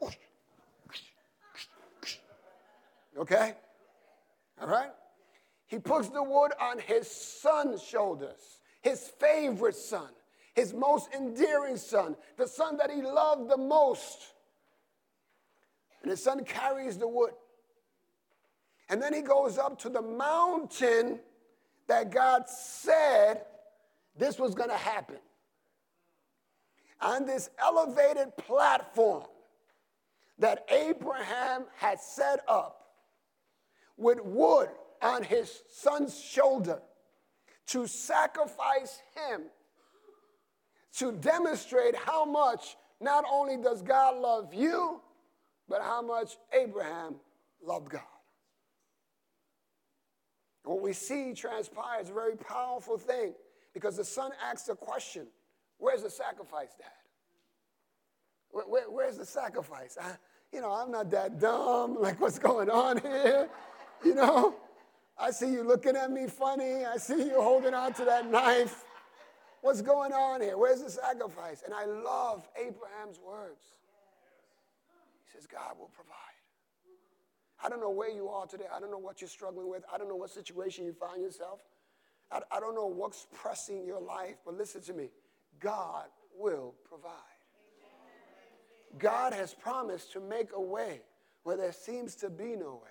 Okay? 3.16 3.54
All 4.60 4.68
right? 4.68 4.90
He 5.66 5.78
puts 5.78 6.08
the 6.08 6.22
wood 6.22 6.52
on 6.60 6.78
his 6.78 7.10
son's 7.10 7.82
shoulders, 7.82 8.60
his 8.82 9.08
favorite 9.20 9.76
son, 9.76 10.08
his 10.54 10.72
most 10.72 11.08
endearing 11.14 11.76
son, 11.76 12.16
the 12.36 12.46
son 12.46 12.76
that 12.76 12.90
he 12.90 13.02
loved 13.02 13.50
the 13.50 13.56
most. 13.56 14.34
And 16.02 16.10
his 16.10 16.22
son 16.22 16.44
carries 16.44 16.98
the 16.98 17.08
wood. 17.08 17.32
And 18.88 19.00
then 19.00 19.14
he 19.14 19.22
goes 19.22 19.58
up 19.58 19.78
to 19.80 19.88
the 19.88 20.02
mountain 20.02 21.20
that 21.88 22.10
God 22.10 22.48
said 22.48 23.42
this 24.16 24.38
was 24.38 24.54
going 24.54 24.70
to 24.70 24.76
happen. 24.76 25.18
On 27.00 27.26
this 27.26 27.50
elevated 27.58 28.36
platform 28.36 29.24
that 30.38 30.64
Abraham 30.70 31.64
had 31.76 32.00
set 32.00 32.40
up, 32.48 32.84
with 33.96 34.18
wood 34.22 34.68
on 35.02 35.22
his 35.22 35.62
son's 35.70 36.18
shoulder 36.18 36.80
to 37.66 37.86
sacrifice 37.86 39.00
him 39.14 39.42
to 40.96 41.12
demonstrate 41.12 41.94
how 41.96 42.24
much 42.24 42.76
not 43.00 43.24
only 43.30 43.56
does 43.56 43.82
God 43.82 44.16
love 44.16 44.54
you, 44.54 45.00
but 45.68 45.82
how 45.82 46.02
much 46.02 46.36
Abraham 46.52 47.16
loved 47.62 47.90
God. 47.90 48.02
What 50.64 50.80
we 50.80 50.92
see 50.92 51.34
transpire 51.34 52.00
is 52.00 52.10
a 52.10 52.12
very 52.14 52.36
powerful 52.36 52.96
thing 52.96 53.34
because 53.74 53.96
the 53.96 54.04
son 54.04 54.30
asks 54.50 54.68
a 54.68 54.74
question 54.74 55.26
Where's 55.78 56.02
the 56.02 56.10
sacrifice, 56.10 56.70
Dad? 56.78 56.88
Where, 58.50 58.64
where, 58.64 58.90
where's 58.90 59.18
the 59.18 59.26
sacrifice? 59.26 59.98
I, 60.00 60.12
you 60.52 60.60
know, 60.60 60.70
I'm 60.72 60.90
not 60.90 61.10
that 61.10 61.40
dumb. 61.40 61.96
Like, 62.00 62.20
what's 62.20 62.38
going 62.38 62.70
on 62.70 62.98
here? 62.98 63.48
You 64.04 64.14
know, 64.14 64.54
I 65.18 65.30
see 65.30 65.50
you 65.52 65.64
looking 65.64 65.96
at 65.96 66.10
me 66.10 66.26
funny. 66.26 66.84
I 66.84 66.96
see 66.96 67.24
you 67.24 67.42
holding 67.42 67.74
on 67.74 67.92
to 67.94 68.04
that 68.04 68.30
knife. 68.30 68.84
What's 69.62 69.82
going 69.82 70.12
on 70.12 70.40
here? 70.40 70.56
Where's 70.56 70.82
the 70.82 70.90
sacrifice? 70.90 71.62
And 71.64 71.74
I 71.74 71.86
love 71.86 72.48
Abraham's 72.56 73.18
words. 73.18 73.64
He 75.24 75.32
says, 75.32 75.46
God 75.46 75.78
will 75.78 75.90
provide. 75.94 76.14
I 77.64 77.68
don't 77.70 77.80
know 77.80 77.90
where 77.90 78.10
you 78.10 78.28
are 78.28 78.46
today. 78.46 78.66
I 78.74 78.78
don't 78.78 78.90
know 78.90 78.98
what 78.98 79.20
you're 79.22 79.28
struggling 79.28 79.70
with. 79.70 79.82
I 79.92 79.96
don't 79.96 80.08
know 80.08 80.16
what 80.16 80.30
situation 80.30 80.84
you 80.84 80.92
find 80.92 81.22
yourself. 81.22 81.60
I, 82.30 82.40
I 82.50 82.60
don't 82.60 82.74
know 82.74 82.86
what's 82.86 83.26
pressing 83.32 83.84
your 83.84 84.00
life, 84.00 84.36
but 84.44 84.56
listen 84.56 84.82
to 84.82 84.92
me. 84.92 85.10
God 85.60 86.06
will 86.36 86.74
provide. 86.88 87.12
God 88.98 89.32
has 89.32 89.54
promised 89.54 90.12
to 90.12 90.20
make 90.20 90.50
a 90.54 90.60
way 90.60 91.00
where 91.42 91.56
there 91.56 91.72
seems 91.72 92.14
to 92.16 92.30
be 92.30 92.56
no 92.56 92.80
way. 92.82 92.90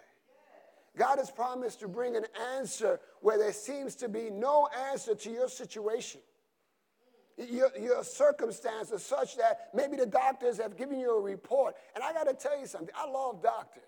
God 0.98 1.18
has 1.18 1.32
promised 1.32 1.80
to 1.80 1.88
bring 1.88 2.16
an 2.16 2.26
answer 2.56 3.00
where 3.22 3.38
there 3.38 3.54
seems 3.54 3.96
to 3.96 4.10
be 4.10 4.30
no 4.30 4.68
answer 4.92 5.16
to 5.16 5.30
your 5.32 5.50
situation. 5.50 6.22
Your, 7.36 7.72
your 7.80 8.04
circumstance 8.04 8.92
such 9.02 9.38
that 9.38 9.70
maybe 9.74 9.98
the 9.98 10.06
doctors 10.06 10.60
have 10.60 10.78
given 10.78 11.00
you 11.00 11.18
a 11.18 11.22
report. 11.22 11.74
And 11.96 12.04
I 12.04 12.14
got 12.14 12.26
to 12.26 12.36
tell 12.36 12.60
you 12.60 12.68
something 12.68 12.94
I 12.96 13.10
love 13.10 13.42
doctors. 13.42 13.84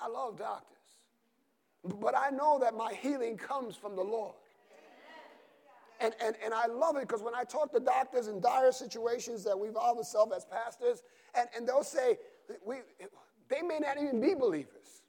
I 0.00 0.08
love 0.08 0.36
doctors. 0.36 0.75
But 2.00 2.16
I 2.16 2.30
know 2.30 2.58
that 2.60 2.74
my 2.74 2.92
healing 2.92 3.36
comes 3.36 3.76
from 3.76 3.96
the 3.96 4.02
Lord. 4.02 4.34
And, 6.00 6.14
and, 6.22 6.36
and 6.44 6.52
I 6.52 6.66
love 6.66 6.96
it 6.96 7.02
because 7.02 7.22
when 7.22 7.34
I 7.34 7.44
talk 7.44 7.72
to 7.72 7.80
doctors 7.80 8.28
in 8.28 8.40
dire 8.40 8.70
situations 8.72 9.44
that 9.44 9.58
we've 9.58 9.76
all 9.76 9.96
ourselves 9.96 10.32
as 10.36 10.44
pastors, 10.44 11.02
and, 11.34 11.48
and 11.56 11.66
they'll 11.66 11.82
say, 11.82 12.18
we, 12.64 12.76
they 13.48 13.62
may 13.62 13.78
not 13.78 13.96
even 13.96 14.20
be 14.20 14.34
believers. 14.34 15.02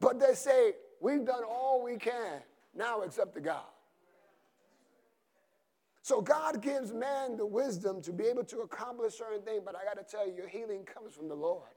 But 0.00 0.18
they 0.18 0.34
say, 0.34 0.72
we've 1.00 1.24
done 1.24 1.42
all 1.44 1.82
we 1.82 1.96
can. 1.96 2.40
Now 2.74 3.02
up 3.02 3.34
to 3.34 3.40
God. 3.40 3.64
So 6.02 6.20
God 6.20 6.62
gives 6.62 6.92
man 6.92 7.36
the 7.36 7.46
wisdom 7.46 8.00
to 8.02 8.12
be 8.12 8.24
able 8.24 8.44
to 8.44 8.60
accomplish 8.60 9.14
certain 9.14 9.42
things, 9.42 9.62
but 9.64 9.74
I 9.74 9.84
got 9.84 9.96
to 9.96 10.04
tell 10.08 10.26
you, 10.26 10.34
your 10.34 10.48
healing 10.48 10.84
comes 10.84 11.14
from 11.14 11.28
the 11.28 11.34
Lord. 11.34 11.68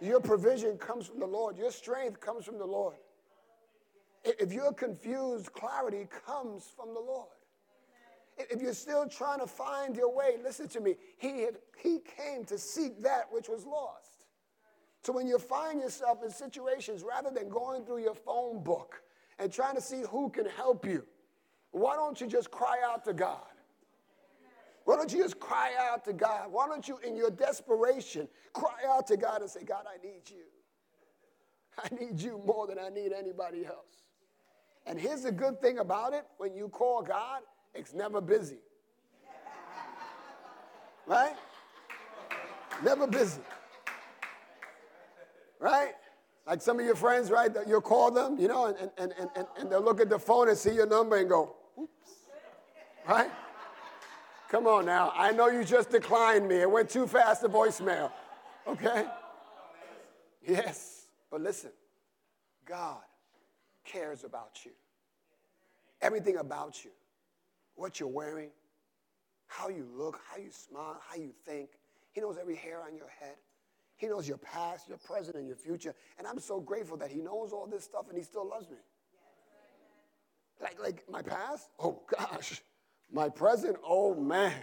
Your 0.00 0.18
provision 0.18 0.78
comes 0.78 1.06
from 1.06 1.20
the 1.20 1.26
Lord. 1.26 1.58
Your 1.58 1.70
strength 1.70 2.20
comes 2.20 2.46
from 2.46 2.58
the 2.58 2.64
Lord. 2.64 2.96
If 4.24 4.52
you're 4.52 4.72
confused, 4.72 5.52
clarity 5.52 6.06
comes 6.26 6.70
from 6.76 6.92
the 6.94 7.00
Lord. 7.00 7.28
If 8.38 8.62
you're 8.62 8.74
still 8.74 9.06
trying 9.06 9.40
to 9.40 9.46
find 9.46 9.96
your 9.96 10.14
way, 10.14 10.36
listen 10.42 10.68
to 10.68 10.80
me. 10.80 10.96
He, 11.18 11.42
had, 11.42 11.58
he 11.82 11.98
came 12.16 12.44
to 12.46 12.58
seek 12.58 13.02
that 13.02 13.26
which 13.30 13.48
was 13.48 13.66
lost. 13.66 14.26
So 15.02 15.12
when 15.12 15.26
you 15.26 15.38
find 15.38 15.80
yourself 15.80 16.22
in 16.22 16.30
situations, 16.30 17.02
rather 17.02 17.30
than 17.30 17.48
going 17.48 17.84
through 17.84 18.02
your 18.02 18.14
phone 18.14 18.62
book 18.62 19.02
and 19.38 19.52
trying 19.52 19.74
to 19.74 19.80
see 19.80 20.02
who 20.10 20.30
can 20.30 20.46
help 20.46 20.86
you, 20.86 21.04
why 21.72 21.96
don't 21.96 22.20
you 22.20 22.26
just 22.26 22.50
cry 22.50 22.78
out 22.84 23.04
to 23.04 23.12
God? 23.12 23.40
Why 24.84 24.96
don't 24.96 25.12
you 25.12 25.22
just 25.22 25.38
cry 25.38 25.72
out 25.78 26.04
to 26.06 26.12
God? 26.12 26.50
Why 26.50 26.66
don't 26.66 26.86
you, 26.88 26.98
in 27.06 27.16
your 27.16 27.30
desperation, 27.30 28.28
cry 28.52 28.78
out 28.88 29.06
to 29.08 29.16
God 29.16 29.40
and 29.42 29.50
say, 29.50 29.62
God, 29.64 29.84
I 29.86 30.04
need 30.04 30.22
you. 30.28 30.44
I 31.78 31.88
need 31.94 32.20
you 32.20 32.42
more 32.44 32.66
than 32.66 32.78
I 32.78 32.88
need 32.88 33.12
anybody 33.12 33.64
else. 33.64 33.99
And 34.86 34.98
here's 34.98 35.22
the 35.22 35.32
good 35.32 35.60
thing 35.60 35.78
about 35.78 36.14
it 36.14 36.24
when 36.38 36.54
you 36.54 36.68
call 36.68 37.02
God, 37.02 37.42
it's 37.74 37.92
never 37.94 38.20
busy. 38.20 38.58
Right? 41.06 41.34
Never 42.84 43.06
busy. 43.06 43.40
Right? 45.58 45.92
Like 46.46 46.62
some 46.62 46.80
of 46.80 46.86
your 46.86 46.94
friends, 46.94 47.30
right? 47.30 47.50
You'll 47.66 47.80
call 47.80 48.10
them, 48.10 48.38
you 48.38 48.48
know, 48.48 48.66
and, 48.66 48.90
and, 48.98 49.12
and, 49.18 49.30
and, 49.36 49.46
and 49.58 49.70
they'll 49.70 49.82
look 49.82 50.00
at 50.00 50.08
the 50.08 50.18
phone 50.18 50.48
and 50.48 50.56
see 50.56 50.72
your 50.72 50.86
number 50.86 51.16
and 51.16 51.28
go, 51.28 51.54
oops. 51.78 52.12
Right? 53.08 53.30
Come 54.48 54.66
on 54.66 54.86
now. 54.86 55.12
I 55.14 55.32
know 55.32 55.48
you 55.48 55.64
just 55.64 55.90
declined 55.90 56.48
me. 56.48 56.56
It 56.56 56.70
went 56.70 56.90
too 56.90 57.06
fast 57.06 57.42
to 57.42 57.48
voicemail. 57.48 58.10
Okay? 58.66 59.04
Yes. 60.46 61.06
But 61.30 61.42
listen, 61.42 61.70
God 62.64 63.02
cares 63.90 64.24
about 64.24 64.64
you. 64.64 64.72
Everything 66.00 66.36
about 66.36 66.84
you. 66.84 66.90
What 67.74 67.98
you're 67.98 68.08
wearing, 68.08 68.50
how 69.46 69.68
you 69.68 69.86
look, 69.96 70.20
how 70.30 70.36
you 70.36 70.50
smile, 70.50 71.00
how 71.08 71.16
you 71.16 71.32
think. 71.46 71.70
He 72.12 72.20
knows 72.20 72.36
every 72.40 72.56
hair 72.56 72.82
on 72.82 72.94
your 72.94 73.08
head. 73.20 73.36
He 73.96 74.06
knows 74.06 74.26
your 74.26 74.38
past, 74.38 74.88
your 74.88 74.98
present, 74.98 75.36
and 75.36 75.46
your 75.46 75.56
future. 75.56 75.94
And 76.18 76.26
I'm 76.26 76.38
so 76.38 76.60
grateful 76.60 76.96
that 76.98 77.10
He 77.10 77.20
knows 77.20 77.52
all 77.52 77.66
this 77.66 77.84
stuff 77.84 78.06
and 78.08 78.16
He 78.16 78.24
still 78.24 78.48
loves 78.48 78.68
me. 78.70 78.76
Like, 80.60 80.80
like 80.80 81.04
my 81.10 81.22
past? 81.22 81.68
Oh, 81.78 82.00
gosh. 82.18 82.62
My 83.12 83.28
present? 83.28 83.76
Oh, 83.86 84.14
man. 84.14 84.54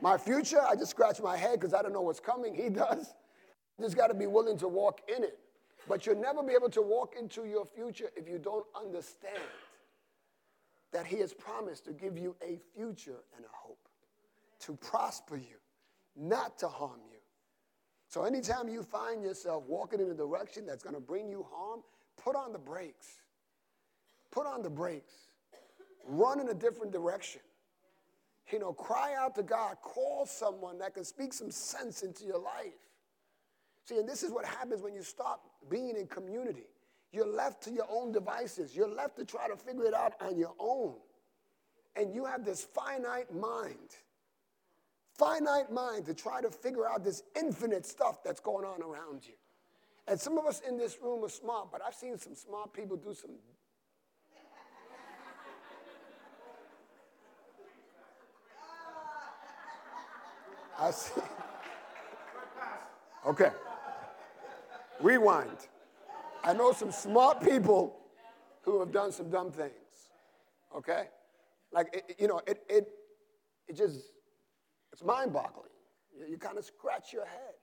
My 0.00 0.18
future? 0.18 0.60
I 0.60 0.74
just 0.74 0.90
scratch 0.90 1.20
my 1.20 1.36
head 1.36 1.60
because 1.60 1.74
I 1.74 1.82
don't 1.82 1.92
know 1.92 2.02
what's 2.02 2.20
coming. 2.20 2.54
He 2.54 2.68
does. 2.68 3.14
Just 3.80 3.96
got 3.96 4.08
to 4.08 4.14
be 4.14 4.26
willing 4.26 4.58
to 4.58 4.68
walk 4.68 5.00
in 5.14 5.24
it. 5.24 5.38
But 5.88 6.06
you'll 6.06 6.20
never 6.20 6.42
be 6.42 6.52
able 6.52 6.70
to 6.70 6.82
walk 6.82 7.14
into 7.18 7.44
your 7.44 7.64
future 7.64 8.10
if 8.16 8.28
you 8.28 8.38
don't 8.38 8.66
understand 8.74 9.36
that 10.92 11.06
He 11.06 11.18
has 11.18 11.32
promised 11.32 11.84
to 11.86 11.92
give 11.92 12.16
you 12.16 12.36
a 12.42 12.58
future 12.76 13.20
and 13.36 13.44
a 13.44 13.48
hope, 13.52 13.88
to 14.60 14.76
prosper 14.76 15.36
you, 15.36 15.56
not 16.16 16.58
to 16.58 16.68
harm 16.68 17.00
you. 17.10 17.18
So, 18.08 18.24
anytime 18.24 18.68
you 18.68 18.82
find 18.82 19.22
yourself 19.22 19.64
walking 19.66 20.00
in 20.00 20.10
a 20.10 20.14
direction 20.14 20.66
that's 20.66 20.82
going 20.82 20.94
to 20.94 21.00
bring 21.00 21.30
you 21.30 21.46
harm, 21.50 21.80
put 22.22 22.36
on 22.36 22.52
the 22.52 22.58
brakes. 22.58 23.06
Put 24.30 24.46
on 24.46 24.62
the 24.62 24.70
brakes. 24.70 25.14
Run 26.06 26.40
in 26.40 26.48
a 26.48 26.54
different 26.54 26.92
direction. 26.92 27.40
You 28.52 28.58
know, 28.58 28.72
cry 28.72 29.14
out 29.18 29.34
to 29.36 29.42
God. 29.42 29.76
Call 29.82 30.26
someone 30.26 30.78
that 30.78 30.94
can 30.94 31.04
speak 31.04 31.32
some 31.32 31.50
sense 31.50 32.02
into 32.02 32.24
your 32.24 32.38
life. 32.38 32.74
See, 33.84 33.98
and 33.98 34.08
this 34.08 34.22
is 34.22 34.30
what 34.30 34.44
happens 34.44 34.82
when 34.82 34.94
you 34.94 35.02
stop 35.02 35.42
being 35.68 35.96
in 35.96 36.06
community. 36.06 36.66
You're 37.12 37.26
left 37.26 37.62
to 37.64 37.70
your 37.70 37.86
own 37.90 38.12
devices. 38.12 38.74
You're 38.74 38.88
left 38.88 39.16
to 39.16 39.24
try 39.24 39.48
to 39.48 39.56
figure 39.56 39.84
it 39.84 39.94
out 39.94 40.14
on 40.20 40.38
your 40.38 40.54
own. 40.58 40.94
And 41.96 42.14
you 42.14 42.24
have 42.24 42.44
this 42.44 42.62
finite 42.62 43.34
mind 43.34 43.96
finite 45.22 45.70
mind 45.70 46.04
to 46.06 46.14
try 46.14 46.40
to 46.40 46.50
figure 46.50 46.88
out 46.88 47.04
this 47.04 47.22
infinite 47.36 47.86
stuff 47.86 48.24
that's 48.24 48.40
going 48.40 48.64
on 48.64 48.82
around 48.82 49.24
you. 49.24 49.34
And 50.08 50.18
some 50.20 50.36
of 50.36 50.46
us 50.46 50.60
in 50.68 50.76
this 50.76 50.98
room 51.00 51.24
are 51.24 51.28
smart, 51.28 51.68
but 51.70 51.80
I've 51.86 51.94
seen 51.94 52.18
some 52.18 52.34
smart 52.34 52.72
people 52.72 52.96
do 52.96 53.14
some. 53.14 53.30
I 60.80 60.90
see. 60.90 61.20
Okay. 63.24 63.50
Rewind. 65.02 65.68
I 66.44 66.52
know 66.52 66.72
some 66.72 66.92
smart 66.92 67.42
people 67.42 67.98
who 68.62 68.80
have 68.80 68.92
done 68.92 69.12
some 69.12 69.30
dumb 69.30 69.50
things. 69.50 69.72
Okay? 70.76 71.04
Like, 71.72 71.88
it, 71.94 72.16
you 72.18 72.28
know, 72.28 72.40
it, 72.46 72.62
it, 72.68 72.88
it 73.68 73.76
just 73.76 74.00
it's 74.92 75.02
mind 75.02 75.32
boggling. 75.32 75.70
You, 76.18 76.26
you 76.32 76.38
kind 76.38 76.58
of 76.58 76.64
scratch 76.64 77.12
your 77.12 77.24
head. 77.24 77.54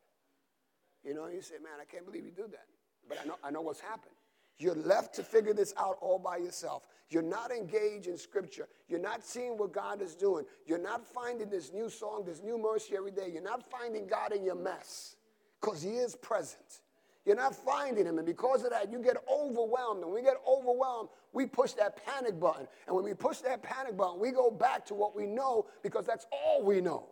You 1.04 1.14
know, 1.14 1.28
you 1.28 1.42
say, 1.42 1.56
man, 1.56 1.74
I 1.82 1.86
can't 1.86 2.06
believe 2.06 2.26
you 2.26 2.32
do 2.32 2.48
that. 2.52 2.66
But 3.08 3.20
I 3.22 3.26
know, 3.26 3.36
I 3.44 3.52
know 3.52 3.62
what's 3.62 3.80
happened. 3.80 4.16
You're 4.58 4.76
left 4.76 5.16
to 5.16 5.24
figure 5.24 5.54
this 5.54 5.74
out 5.78 5.98
all 6.02 6.20
by 6.20 6.38
yourself. 6.38 6.84
You're 7.10 7.24
not 7.24 7.52
engaged 7.52 8.08
in 8.08 8.18
scripture. 8.18 8.68
You're 8.88 9.00
not 9.00 9.24
seeing 9.24 9.58
what 9.58 9.72
God 9.72 10.02
is 10.02 10.16
doing. 10.16 10.46
You're 10.66 10.78
not 10.78 11.06
finding 11.08 11.50
this 11.50 11.72
new 11.74 11.90
song, 11.90 12.24
this 12.26 12.44
new 12.44 12.58
mercy 12.58 12.96
every 12.98 13.12
day. 13.12 13.30
You're 13.32 13.42
not 13.42 13.64
finding 13.72 14.06
God 14.06 14.34
in 14.34 14.44
your 14.44 14.56
mess 14.56 15.16
because 15.62 15.82
He 15.82 15.92
is 15.92 16.16
present. 16.16 16.82
You're 17.30 17.36
not 17.36 17.56
finding 17.56 18.08
Him. 18.08 18.18
And 18.18 18.26
because 18.26 18.64
of 18.64 18.72
that, 18.72 18.92
you 18.92 18.98
get 18.98 19.16
overwhelmed. 19.32 20.02
And 20.02 20.12
when 20.12 20.16
we 20.16 20.24
get 20.24 20.38
overwhelmed, 20.48 21.10
we 21.32 21.46
push 21.46 21.74
that 21.74 22.04
panic 22.04 22.40
button. 22.40 22.68
And 22.88 22.96
when 22.96 23.06
we 23.06 23.14
push 23.14 23.38
that 23.42 23.62
panic 23.62 23.96
button, 23.96 24.20
we 24.20 24.32
go 24.32 24.50
back 24.50 24.84
to 24.88 24.96
what 24.96 25.16
we 25.16 25.28
know 25.28 25.68
because 25.84 26.08
that's 26.08 26.26
all 26.32 26.64
we 26.64 26.82
know. 26.82 27.06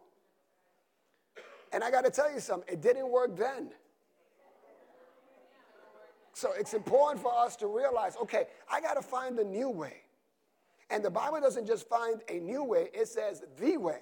And 1.71 1.83
I 1.83 1.91
got 1.91 2.03
to 2.03 2.09
tell 2.09 2.33
you 2.33 2.39
something, 2.39 2.67
it 2.73 2.81
didn't 2.81 3.11
work 3.11 3.37
then. 3.37 3.69
So 6.33 6.49
it's 6.57 6.73
important 6.73 7.21
for 7.21 7.31
us 7.37 7.55
to 7.57 7.67
realize 7.67 8.15
okay, 8.19 8.45
I 8.71 8.81
got 8.81 8.95
to 8.95 9.03
find 9.03 9.37
a 9.37 9.43
new 9.43 9.69
way. 9.69 9.97
And 10.89 11.05
the 11.05 11.11
Bible 11.11 11.41
doesn't 11.41 11.67
just 11.67 11.87
find 11.87 12.21
a 12.27 12.39
new 12.39 12.63
way, 12.63 12.89
it 12.91 13.07
says 13.07 13.43
the 13.59 13.77
way. 13.77 14.01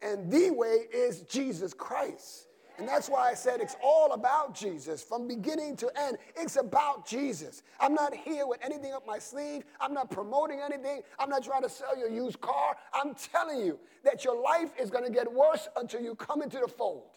And 0.00 0.32
the 0.32 0.50
way 0.50 0.86
is 0.94 1.20
Jesus 1.24 1.74
Christ. 1.74 2.46
And 2.80 2.88
that's 2.88 3.10
why 3.10 3.28
I 3.28 3.34
said 3.34 3.60
it's 3.60 3.76
all 3.82 4.14
about 4.14 4.54
Jesus 4.54 5.02
from 5.02 5.28
beginning 5.28 5.76
to 5.76 5.90
end. 6.00 6.16
It's 6.34 6.56
about 6.56 7.06
Jesus. 7.06 7.62
I'm 7.78 7.92
not 7.92 8.14
here 8.14 8.46
with 8.46 8.58
anything 8.64 8.94
up 8.94 9.06
my 9.06 9.18
sleeve. 9.18 9.64
I'm 9.82 9.92
not 9.92 10.10
promoting 10.10 10.60
anything. 10.64 11.02
I'm 11.18 11.28
not 11.28 11.44
trying 11.44 11.62
to 11.62 11.68
sell 11.68 11.96
you 11.98 12.06
a 12.06 12.10
used 12.10 12.40
car. 12.40 12.74
I'm 12.94 13.14
telling 13.14 13.60
you 13.60 13.78
that 14.02 14.24
your 14.24 14.40
life 14.42 14.70
is 14.80 14.88
going 14.88 15.04
to 15.04 15.10
get 15.10 15.30
worse 15.30 15.68
until 15.76 16.00
you 16.00 16.14
come 16.14 16.40
into 16.40 16.58
the 16.58 16.68
fold, 16.68 17.10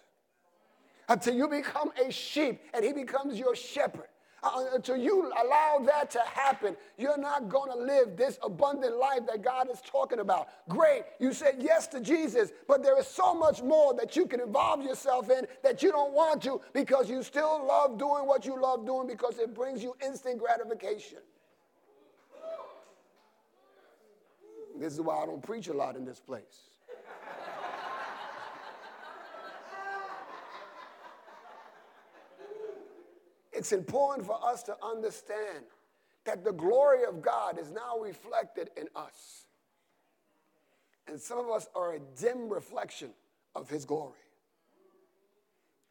until 1.08 1.34
you 1.34 1.48
become 1.48 1.92
a 2.06 2.12
sheep 2.12 2.60
and 2.74 2.84
he 2.84 2.92
becomes 2.92 3.40
your 3.40 3.56
shepherd. 3.56 4.10
Uh, 4.44 4.66
until 4.74 4.98
you 4.98 5.32
allow 5.42 5.80
that 5.86 6.12
to 6.12 6.20
happen, 6.20 6.76
you're 6.98 7.18
not 7.18 7.48
going 7.48 7.72
to 7.72 7.78
live 7.78 8.18
this 8.18 8.38
abundant 8.44 8.98
life 8.98 9.22
that 9.26 9.42
God 9.42 9.70
is 9.72 9.80
talking 9.90 10.20
about. 10.20 10.50
Great, 10.68 11.04
you 11.18 11.32
said 11.32 11.56
yes 11.60 11.88
to 11.88 12.02
Jesus, 12.02 12.52
but 12.68 12.84
there 12.84 13.00
is 13.00 13.08
so 13.08 13.34
much 13.34 13.64
more 13.64 13.94
that 13.94 14.18
you 14.18 14.26
can 14.26 14.42
involve 14.42 14.84
yourself 14.84 15.30
in 15.30 15.48
that 15.64 15.82
you 15.82 15.92
don't 15.92 16.12
want 16.14 16.42
to 16.44 16.60
because 16.74 17.10
you 17.10 17.24
still 17.24 17.66
love 17.66 17.98
doing 17.98 18.28
what 18.28 18.46
you 18.46 18.62
love 18.62 18.86
doing 18.86 19.08
because 19.08 19.40
it 19.40 19.56
brings 19.56 19.82
you 19.82 19.96
instant 20.06 20.40
gratification. 20.40 21.20
This 24.78 24.94
is 24.94 25.00
why 25.00 25.24
I 25.24 25.26
don't 25.26 25.42
preach 25.42 25.70
a 25.70 25.74
lot 25.74 25.96
in 25.96 26.04
this 26.04 26.20
place. 26.20 26.73
It's 33.64 33.72
important 33.72 34.28
for 34.28 34.38
us 34.46 34.62
to 34.64 34.76
understand 34.84 35.64
that 36.26 36.44
the 36.44 36.52
glory 36.52 37.06
of 37.06 37.22
God 37.22 37.58
is 37.58 37.72
now 37.72 37.98
reflected 37.98 38.70
in 38.76 38.90
us. 38.94 39.46
And 41.08 41.18
some 41.18 41.40
of 41.40 41.50
us 41.50 41.70
are 41.74 41.94
a 41.94 42.00
dim 42.20 42.50
reflection 42.50 43.12
of 43.56 43.70
his 43.70 43.86
glory. 43.86 44.20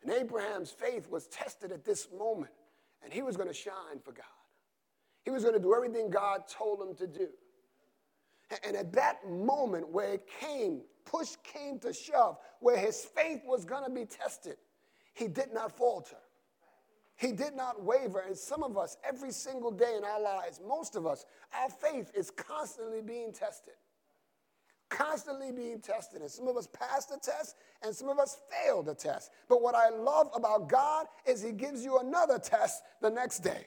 And 0.03 0.13
Abraham's 0.13 0.71
faith 0.71 1.09
was 1.09 1.29
tested 1.29 1.73
at 1.73 1.83
this 1.83 2.09
moment, 2.19 2.53
and 3.03 3.11
he 3.11 3.23
was 3.23 3.39
going 3.39 3.49
to 3.49 3.55
shine 3.55 4.01
for 4.05 4.13
God. 4.13 4.27
He 5.25 5.31
was 5.31 5.43
going 5.43 5.55
to 5.55 5.61
do 5.61 5.75
everything 5.75 6.11
God 6.11 6.43
told 6.49 6.79
him 6.79 6.95
to 6.97 7.07
do. 7.07 7.29
And 8.67 8.77
at 8.77 8.93
that 8.93 9.27
moment 9.27 9.89
where 9.89 10.13
it 10.13 10.29
came, 10.39 10.83
push 11.07 11.37
came 11.43 11.79
to 11.79 11.95
shove, 11.95 12.37
where 12.61 12.77
his 12.77 13.03
faith 13.03 13.41
was 13.47 13.65
going 13.65 13.85
to 13.85 13.91
be 13.91 14.05
tested, 14.05 14.59
he 15.15 15.27
did 15.27 15.55
not 15.55 15.75
falter. 15.75 16.19
He 17.17 17.33
did 17.33 17.55
not 17.55 17.83
waver. 17.83 18.21
And 18.27 18.37
some 18.37 18.63
of 18.63 18.77
us, 18.77 18.97
every 19.09 19.31
single 19.31 19.71
day 19.71 19.95
in 19.97 20.05
our 20.05 20.21
lives, 20.21 20.61
most 20.67 20.97
of 20.97 21.07
us, 21.07 21.25
our 21.61 21.71
faith 21.71 22.11
is 22.15 22.31
constantly 22.31 23.01
being 23.01 23.33
tested. 23.33 23.75
Constantly 24.89 25.53
being 25.53 25.81
tested. 25.81 26.21
And 26.21 26.31
some 26.31 26.49
of 26.49 26.57
us 26.57 26.67
pass 26.67 27.07
the 27.07 27.19
test, 27.19 27.57
and 27.83 27.95
some 27.95 28.09
of 28.09 28.19
us 28.19 28.39
fail 28.51 28.83
the 28.83 28.95
test. 28.95 29.31
But 29.49 29.63
what 29.63 29.75
I 29.75 29.91
love 29.91 30.31
about 30.35 30.69
God 30.69 31.07
is 31.27 31.43
He 31.43 31.53
gives 31.53 31.85
you 31.85 31.99
another 31.99 32.39
test 32.39 32.83
the 33.01 33.11
next 33.11 33.39
day. 33.41 33.67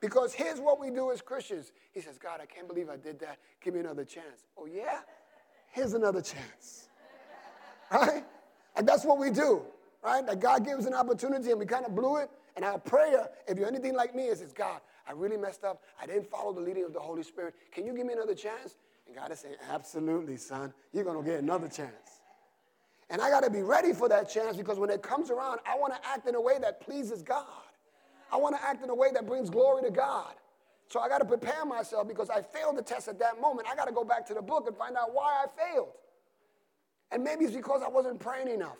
Because 0.00 0.32
here's 0.32 0.60
what 0.60 0.78
we 0.78 0.90
do 0.90 1.10
as 1.10 1.20
Christians 1.20 1.72
He 1.92 2.00
says, 2.00 2.18
God, 2.18 2.40
I 2.40 2.46
can't 2.46 2.68
believe 2.68 2.88
I 2.88 2.96
did 2.96 3.18
that. 3.20 3.38
Give 3.60 3.74
me 3.74 3.80
another 3.80 4.04
chance. 4.04 4.44
Oh, 4.56 4.66
yeah? 4.66 5.00
Here's 5.72 5.94
another 5.94 6.22
chance. 6.22 6.88
Right? 7.90 8.24
And 8.76 8.86
that's 8.86 9.04
what 9.04 9.18
we 9.18 9.30
do 9.30 9.62
right? 10.08 10.26
That 10.26 10.40
God 10.40 10.64
gives 10.64 10.86
an 10.86 10.94
opportunity 10.94 11.50
and 11.50 11.60
we 11.60 11.66
kind 11.66 11.84
of 11.84 11.94
blew 11.94 12.16
it. 12.16 12.30
And 12.56 12.64
our 12.64 12.78
prayer, 12.78 13.28
if 13.46 13.58
you're 13.58 13.68
anything 13.68 13.94
like 13.94 14.14
me, 14.14 14.24
is, 14.24 14.40
is 14.40 14.52
God, 14.52 14.80
I 15.06 15.12
really 15.12 15.36
messed 15.36 15.64
up. 15.64 15.82
I 16.00 16.06
didn't 16.06 16.30
follow 16.30 16.52
the 16.52 16.60
leading 16.60 16.84
of 16.84 16.92
the 16.92 17.00
Holy 17.00 17.22
Spirit. 17.22 17.54
Can 17.72 17.86
you 17.86 17.94
give 17.94 18.06
me 18.06 18.14
another 18.14 18.34
chance? 18.34 18.76
And 19.06 19.14
God 19.14 19.30
is 19.30 19.40
saying, 19.40 19.56
Absolutely, 19.70 20.36
son. 20.36 20.72
You're 20.92 21.04
going 21.04 21.22
to 21.22 21.30
get 21.30 21.40
another 21.40 21.68
chance. 21.68 22.20
And 23.10 23.22
I 23.22 23.30
got 23.30 23.42
to 23.44 23.50
be 23.50 23.62
ready 23.62 23.92
for 23.92 24.08
that 24.08 24.28
chance 24.28 24.56
because 24.56 24.78
when 24.78 24.90
it 24.90 25.02
comes 25.02 25.30
around, 25.30 25.60
I 25.66 25.78
want 25.78 25.94
to 25.94 26.08
act 26.08 26.26
in 26.26 26.34
a 26.34 26.40
way 26.40 26.58
that 26.60 26.80
pleases 26.80 27.22
God. 27.22 27.46
I 28.30 28.36
want 28.36 28.56
to 28.56 28.62
act 28.62 28.82
in 28.82 28.90
a 28.90 28.94
way 28.94 29.08
that 29.12 29.26
brings 29.26 29.48
glory 29.48 29.82
to 29.84 29.90
God. 29.90 30.34
So 30.88 31.00
I 31.00 31.08
got 31.08 31.18
to 31.18 31.24
prepare 31.24 31.64
myself 31.64 32.08
because 32.08 32.28
I 32.30 32.42
failed 32.42 32.76
the 32.76 32.82
test 32.82 33.08
at 33.08 33.18
that 33.18 33.40
moment. 33.40 33.68
I 33.70 33.76
got 33.76 33.86
to 33.86 33.92
go 33.92 34.04
back 34.04 34.26
to 34.26 34.34
the 34.34 34.42
book 34.42 34.64
and 34.66 34.76
find 34.76 34.96
out 34.96 35.14
why 35.14 35.44
I 35.44 35.72
failed. 35.72 35.92
And 37.10 37.22
maybe 37.22 37.44
it's 37.44 37.54
because 37.54 37.82
I 37.82 37.88
wasn't 37.88 38.20
praying 38.20 38.48
enough. 38.48 38.76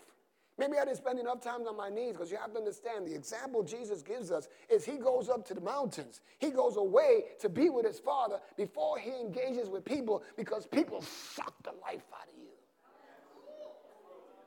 Maybe 0.59 0.77
I 0.77 0.85
didn't 0.85 0.97
spend 0.97 1.21
enough 1.21 1.41
time 1.41 1.67
on 1.69 1.77
my 1.77 1.89
knees 1.89 2.13
because 2.15 2.33
you 2.33 2.37
have 2.37 2.53
to 2.53 2.59
understand 2.59 3.07
the 3.07 3.15
example 3.15 3.63
Jesus 3.63 4.03
gives 4.03 4.33
us 4.33 4.49
is 4.69 4.85
he 4.85 4.97
goes 4.97 5.29
up 5.29 5.47
to 5.47 5.55
the 5.55 5.61
mountains. 5.61 6.21
He 6.39 6.51
goes 6.51 6.77
away 6.77 7.27
to 7.41 7.49
be 7.49 7.71
with 7.71 7.87
his 7.87 8.01
father 8.01 8.41
before 8.57 8.99
he 8.99 9.13
engages 9.13 9.69
with 9.69 9.85
people 9.85 10.25
because 10.37 10.67
people 10.67 11.01
suck 11.01 11.55
the 11.63 11.71
life 11.81 12.03
out 12.13 12.27
of 12.27 12.35
you. 12.37 12.49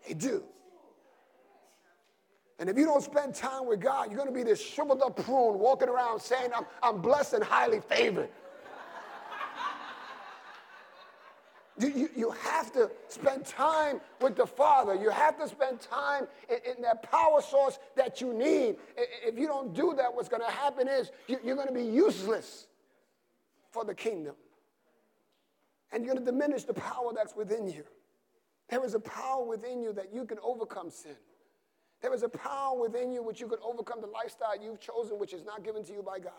They 0.06 0.14
do. 0.14 0.44
And 2.60 2.70
if 2.70 2.78
you 2.78 2.86
don't 2.86 3.02
spend 3.02 3.34
time 3.34 3.66
with 3.66 3.80
God, 3.80 4.12
you're 4.12 4.18
going 4.18 4.30
to 4.30 4.36
be 4.36 4.44
this 4.44 4.62
shriveled 4.62 5.02
up 5.02 5.16
prune 5.16 5.58
walking 5.58 5.90
around 5.90 6.20
saying, 6.20 6.52
I'm, 6.56 6.66
I'm 6.84 7.02
blessed 7.02 7.34
and 7.34 7.44
highly 7.44 7.80
favored. 7.80 8.30
You, 11.82 11.88
you, 11.88 12.10
you, 12.16 12.32
have 12.32 12.72
to 12.74 12.92
spend 13.08 13.44
time 13.46 14.02
with 14.20 14.36
the 14.36 14.46
Father. 14.46 14.94
You 14.94 15.10
have 15.10 15.40
to 15.40 15.48
spend 15.48 15.82
time 15.82 16.28
in, 16.48 16.76
in 16.76 16.82
that 16.84 17.02
power 17.02 17.42
source 17.42 17.80
that 17.96 18.22
you 18.22 18.34
need. 18.34 18.76
If 18.96 19.38
you 19.38 19.48
don't 19.48 19.74
do 19.74 19.96
that, 19.98 20.14
what's 20.14 20.30
going 20.30 20.44
to 20.44 20.52
happen 20.52 20.88
is 20.88 21.12
you, 21.28 21.40
you're 21.44 21.56
going 21.56 21.68
to 21.68 21.74
be 21.74 21.84
useless 21.84 22.68
for 23.72 23.84
the 23.84 23.96
kingdom. 23.96 24.36
And 25.92 26.06
you're 26.06 26.14
going 26.14 26.24
to 26.24 26.32
diminish 26.32 26.66
the 26.66 26.74
power 26.74 27.14
that's 27.16 27.36
within 27.36 27.68
you. 27.68 27.84
There 28.70 28.86
is 28.86 28.94
a 28.94 29.00
power 29.00 29.44
within 29.44 29.82
you 29.82 29.92
that 29.94 30.14
you 30.14 30.26
can 30.26 30.38
overcome 30.44 30.92
sin. 30.92 31.16
There 32.02 32.14
is 32.14 32.22
a 32.24 32.30
power 32.30 32.80
within 32.80 33.12
you 33.12 33.24
which 33.24 33.42
you 33.42 33.48
can 33.48 33.60
overcome 33.64 34.02
the 34.02 34.08
lifestyle 34.08 34.54
you've 34.62 34.80
chosen, 34.80 35.18
which 35.18 35.34
is 35.34 35.44
not 35.44 35.64
given 35.64 35.84
to 35.86 35.94
you 35.94 36.04
by 36.04 36.20
God. 36.20 36.32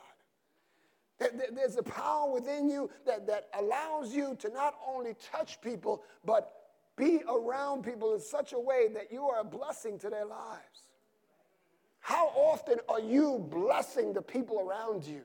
There's 1.54 1.76
a 1.76 1.82
power 1.82 2.30
within 2.32 2.68
you 2.68 2.90
that, 3.06 3.26
that 3.26 3.48
allows 3.58 4.14
you 4.14 4.36
to 4.40 4.48
not 4.48 4.74
only 4.86 5.14
touch 5.32 5.60
people, 5.60 6.02
but 6.24 6.52
be 6.96 7.20
around 7.28 7.84
people 7.84 8.14
in 8.14 8.20
such 8.20 8.52
a 8.52 8.58
way 8.58 8.88
that 8.94 9.10
you 9.10 9.26
are 9.26 9.40
a 9.40 9.44
blessing 9.44 9.98
to 10.00 10.10
their 10.10 10.26
lives. 10.26 10.88
How 12.00 12.28
often 12.28 12.78
are 12.88 13.00
you 13.00 13.38
blessing 13.50 14.12
the 14.12 14.22
people 14.22 14.60
around 14.60 15.04
you? 15.04 15.22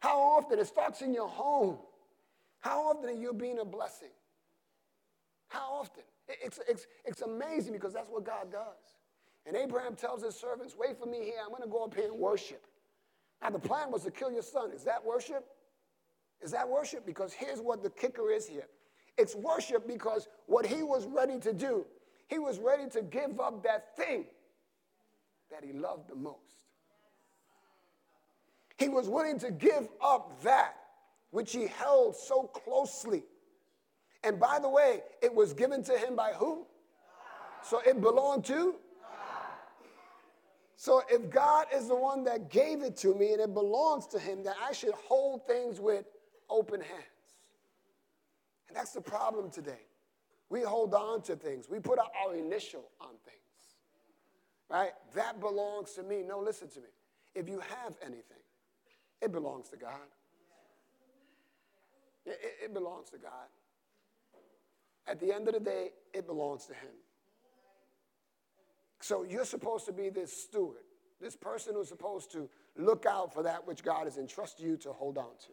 How 0.00 0.18
often? 0.18 0.58
It 0.58 0.66
starts 0.66 1.00
in 1.00 1.14
your 1.14 1.28
home. 1.28 1.78
How 2.60 2.88
often 2.88 3.10
are 3.10 3.20
you 3.20 3.32
being 3.32 3.58
a 3.60 3.64
blessing? 3.64 4.08
How 5.48 5.72
often? 5.72 6.02
It's, 6.28 6.58
it's, 6.68 6.86
it's 7.04 7.22
amazing 7.22 7.72
because 7.72 7.92
that's 7.92 8.10
what 8.10 8.24
God 8.24 8.50
does. 8.50 8.96
And 9.46 9.56
Abraham 9.56 9.94
tells 9.94 10.22
his 10.22 10.34
servants, 10.34 10.74
Wait 10.78 10.98
for 10.98 11.06
me 11.06 11.18
here. 11.24 11.34
I'm 11.42 11.50
going 11.50 11.62
to 11.62 11.68
go 11.68 11.84
up 11.84 11.94
here 11.94 12.06
and 12.06 12.18
worship. 12.18 12.66
Now, 13.42 13.50
the 13.50 13.58
plan 13.58 13.90
was 13.90 14.04
to 14.04 14.10
kill 14.10 14.32
your 14.32 14.42
son. 14.42 14.70
Is 14.72 14.84
that 14.84 15.04
worship? 15.04 15.44
Is 16.42 16.50
that 16.52 16.68
worship? 16.68 17.06
Because 17.06 17.32
here's 17.32 17.60
what 17.60 17.82
the 17.82 17.90
kicker 17.90 18.30
is 18.30 18.46
here 18.46 18.68
it's 19.16 19.34
worship 19.34 19.86
because 19.86 20.28
what 20.46 20.66
he 20.66 20.82
was 20.82 21.06
ready 21.06 21.38
to 21.40 21.52
do, 21.52 21.86
he 22.28 22.38
was 22.38 22.58
ready 22.58 22.88
to 22.90 23.02
give 23.02 23.38
up 23.38 23.62
that 23.62 23.96
thing 23.96 24.24
that 25.50 25.62
he 25.64 25.72
loved 25.72 26.08
the 26.08 26.16
most. 26.16 26.64
He 28.76 28.88
was 28.88 29.08
willing 29.08 29.38
to 29.38 29.52
give 29.52 29.88
up 30.02 30.42
that 30.42 30.74
which 31.30 31.52
he 31.52 31.66
held 31.66 32.16
so 32.16 32.44
closely. 32.44 33.22
And 34.24 34.40
by 34.40 34.58
the 34.58 34.68
way, 34.68 35.02
it 35.22 35.32
was 35.32 35.52
given 35.52 35.82
to 35.84 35.96
him 35.96 36.16
by 36.16 36.32
who? 36.32 36.66
So 37.62 37.80
it 37.86 38.00
belonged 38.00 38.44
to 38.46 38.74
so 40.76 41.02
if 41.08 41.30
God 41.30 41.66
is 41.74 41.88
the 41.88 41.94
one 41.94 42.24
that 42.24 42.50
gave 42.50 42.82
it 42.82 42.96
to 42.98 43.14
me 43.14 43.32
and 43.32 43.40
it 43.40 43.54
belongs 43.54 44.06
to 44.08 44.18
him, 44.18 44.42
then 44.42 44.54
I 44.62 44.72
should 44.72 44.94
hold 44.94 45.46
things 45.46 45.80
with 45.80 46.04
open 46.50 46.80
hands. 46.80 47.04
And 48.68 48.76
that's 48.76 48.92
the 48.92 49.00
problem 49.00 49.50
today. 49.50 49.86
We 50.50 50.62
hold 50.62 50.94
on 50.94 51.22
to 51.22 51.36
things. 51.36 51.68
We 51.70 51.80
put 51.80 51.98
our 51.98 52.34
initial 52.34 52.84
on 53.00 53.10
things. 53.24 53.38
Right? 54.70 54.92
That 55.14 55.40
belongs 55.40 55.92
to 55.92 56.02
me. 56.02 56.22
No, 56.26 56.40
listen 56.40 56.68
to 56.70 56.80
me. 56.80 56.88
If 57.34 57.48
you 57.48 57.60
have 57.60 57.96
anything, 58.02 58.42
it 59.20 59.32
belongs 59.32 59.68
to 59.70 59.76
God. 59.76 60.08
It, 62.26 62.40
it 62.64 62.74
belongs 62.74 63.10
to 63.10 63.18
God. 63.18 63.48
At 65.06 65.20
the 65.20 65.32
end 65.32 65.48
of 65.48 65.54
the 65.54 65.60
day, 65.60 65.90
it 66.12 66.26
belongs 66.26 66.66
to 66.66 66.72
Him. 66.74 66.92
So 69.04 69.22
you're 69.22 69.44
supposed 69.44 69.84
to 69.84 69.92
be 69.92 70.08
this 70.08 70.32
steward, 70.32 70.80
this 71.20 71.36
person 71.36 71.74
who's 71.74 71.90
supposed 71.90 72.32
to 72.32 72.48
look 72.74 73.04
out 73.04 73.34
for 73.34 73.42
that 73.42 73.66
which 73.66 73.82
God 73.82 74.04
has 74.04 74.16
entrusted 74.16 74.64
you 74.64 74.78
to 74.78 74.94
hold 74.94 75.18
on 75.18 75.28
to. 75.42 75.48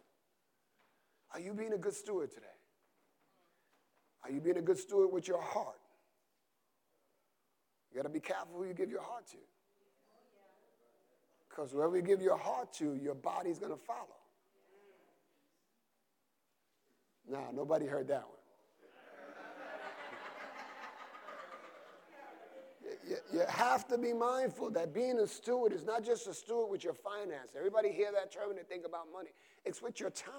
Are 1.34 1.38
you 1.38 1.52
being 1.52 1.74
a 1.74 1.76
good 1.76 1.92
steward 1.92 2.30
today? 2.30 2.46
Are 4.24 4.30
you 4.30 4.40
being 4.40 4.56
a 4.56 4.62
good 4.62 4.78
steward 4.78 5.12
with 5.12 5.28
your 5.28 5.42
heart? 5.42 5.76
You 7.90 7.98
got 7.98 8.04
to 8.04 8.08
be 8.08 8.20
careful 8.20 8.56
who 8.56 8.64
you 8.64 8.72
give 8.72 8.90
your 8.90 9.02
heart 9.02 9.26
to. 9.32 9.36
Because 11.50 11.72
whoever 11.72 11.94
you 11.96 12.02
give 12.02 12.22
your 12.22 12.38
heart 12.38 12.72
to, 12.78 12.94
your 12.94 13.14
body's 13.14 13.58
going 13.58 13.72
to 13.72 13.84
follow. 13.84 14.16
Now, 17.30 17.50
nobody 17.52 17.84
heard 17.84 18.08
that 18.08 18.22
one. 18.26 18.41
You, 23.08 23.16
you 23.32 23.42
have 23.48 23.86
to 23.88 23.98
be 23.98 24.12
mindful 24.12 24.70
that 24.70 24.92
being 24.94 25.18
a 25.18 25.26
steward 25.26 25.72
is 25.72 25.84
not 25.84 26.04
just 26.04 26.26
a 26.26 26.34
steward 26.34 26.70
with 26.70 26.84
your 26.84 26.94
finance. 26.94 27.52
Everybody 27.56 27.90
hear 27.90 28.12
that 28.12 28.32
term 28.32 28.50
and 28.50 28.58
they 28.58 28.62
think 28.62 28.86
about 28.86 29.06
money. 29.12 29.30
It's 29.64 29.82
with 29.82 30.00
your 30.00 30.10
time. 30.10 30.32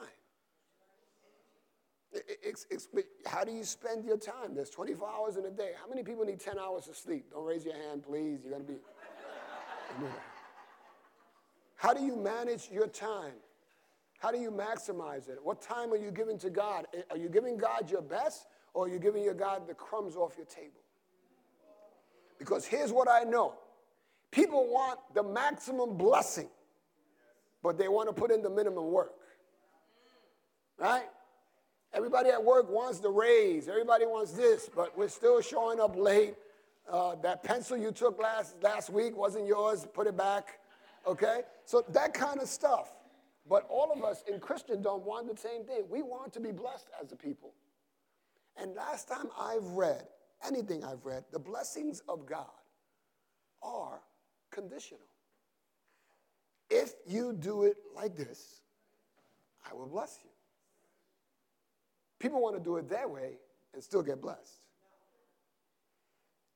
It's, 2.13 2.67
it's, 2.69 2.87
how 3.25 3.43
do 3.43 3.51
you 3.51 3.63
spend 3.63 4.05
your 4.05 4.17
time? 4.17 4.53
There's 4.53 4.69
24 4.69 5.09
hours 5.09 5.37
in 5.37 5.45
a 5.45 5.49
day. 5.49 5.71
How 5.81 5.89
many 5.89 6.03
people 6.03 6.23
need 6.23 6.39
10 6.39 6.59
hours 6.59 6.87
of 6.87 6.95
sleep? 6.95 7.31
Don't 7.31 7.43
raise 7.43 7.65
your 7.65 7.73
hand, 7.73 8.03
please. 8.03 8.41
You're 8.43 8.51
going 8.51 8.65
to 8.65 8.71
be. 8.71 8.79
How 11.75 11.93
do 11.93 12.01
you 12.01 12.15
manage 12.15 12.69
your 12.71 12.87
time? 12.87 13.33
How 14.19 14.31
do 14.31 14.37
you 14.37 14.51
maximize 14.51 15.27
it? 15.27 15.37
What 15.43 15.61
time 15.61 15.91
are 15.91 15.97
you 15.97 16.11
giving 16.11 16.37
to 16.39 16.49
God? 16.49 16.85
Are 17.09 17.17
you 17.17 17.27
giving 17.27 17.57
God 17.57 17.91
your 17.91 18.01
best 18.01 18.47
or 18.73 18.85
are 18.85 18.89
you 18.89 18.99
giving 18.99 19.23
your 19.23 19.33
God 19.33 19.67
the 19.67 19.73
crumbs 19.73 20.15
off 20.15 20.35
your 20.37 20.45
table? 20.45 20.82
Because 22.43 22.65
here's 22.65 22.91
what 22.91 23.07
I 23.09 23.23
know 23.23 23.53
people 24.29 24.67
want 24.67 24.99
the 25.13 25.23
maximum 25.23 25.95
blessing, 25.95 26.49
but 27.61 27.77
they 27.77 27.87
want 27.87 28.09
to 28.09 28.13
put 28.13 28.31
in 28.31 28.41
the 28.41 28.49
minimum 28.49 28.91
work. 28.91 29.13
Right? 30.77 31.05
Everybody 31.93 32.31
at 32.31 32.43
work 32.43 32.69
wants 32.69 32.99
the 32.99 33.09
raise, 33.09 33.69
everybody 33.69 34.05
wants 34.05 34.33
this, 34.33 34.69
but 34.75 34.97
we're 34.97 35.07
still 35.07 35.39
showing 35.39 35.79
up 35.79 35.95
late. 35.95 36.35
Uh, 36.91 37.15
that 37.21 37.43
pencil 37.43 37.77
you 37.77 37.93
took 37.93 38.19
last, 38.19 38.61
last 38.61 38.89
week 38.89 39.15
wasn't 39.15 39.47
yours, 39.47 39.87
put 39.93 40.05
it 40.05 40.17
back. 40.17 40.59
Okay? 41.07 41.43
So 41.63 41.85
that 41.89 42.13
kind 42.13 42.41
of 42.41 42.49
stuff. 42.49 42.91
But 43.47 43.65
all 43.69 43.89
of 43.95 44.03
us 44.03 44.21
in 44.29 44.41
Christendom 44.41 45.05
want 45.05 45.33
the 45.33 45.39
same 45.39 45.63
thing. 45.63 45.83
We 45.89 46.01
want 46.01 46.33
to 46.33 46.41
be 46.41 46.51
blessed 46.51 46.89
as 47.01 47.13
a 47.13 47.15
people. 47.15 47.53
And 48.57 48.75
last 48.75 49.07
time 49.07 49.29
I've 49.39 49.63
read, 49.63 50.03
anything 50.45 50.83
I've 50.83 51.05
read, 51.05 51.23
the 51.31 51.39
blessings 51.39 52.01
of 52.07 52.25
God 52.25 52.47
are 53.61 54.01
conditional. 54.51 54.99
If 56.69 56.93
you 57.07 57.33
do 57.33 57.63
it 57.63 57.77
like 57.95 58.15
this, 58.15 58.61
I 59.69 59.73
will 59.73 59.87
bless 59.87 60.19
you. 60.23 60.29
People 62.19 62.41
want 62.41 62.55
to 62.55 62.63
do 62.63 62.77
it 62.77 62.89
their 62.89 63.07
way 63.07 63.33
and 63.73 63.83
still 63.83 64.01
get 64.01 64.21
blessed. 64.21 64.61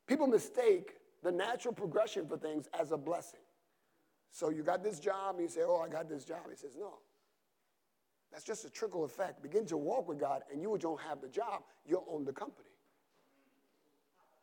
People 0.07 0.27
mistake 0.27 0.93
the 1.23 1.31
natural 1.31 1.73
progression 1.73 2.27
for 2.27 2.37
things 2.37 2.69
as 2.79 2.91
a 2.91 2.97
blessing. 2.97 3.41
So 4.31 4.49
you 4.49 4.63
got 4.63 4.83
this 4.83 4.99
job, 4.99 5.35
and 5.35 5.43
you 5.43 5.49
say, 5.49 5.61
Oh, 5.65 5.81
I 5.85 5.89
got 5.89 6.07
this 6.07 6.23
job. 6.23 6.39
He 6.49 6.55
says, 6.55 6.75
No. 6.77 6.99
That's 8.31 8.43
just 8.43 8.65
a 8.65 8.69
trickle 8.69 9.03
effect. 9.03 9.41
Begin 9.41 9.65
to 9.67 9.77
walk 9.77 10.07
with 10.07 10.19
God, 10.19 10.43
and 10.51 10.61
you 10.61 10.77
don't 10.79 10.99
have 11.01 11.21
the 11.21 11.27
job, 11.27 11.63
you'll 11.85 12.05
own 12.09 12.25
the 12.25 12.33
company. 12.33 12.66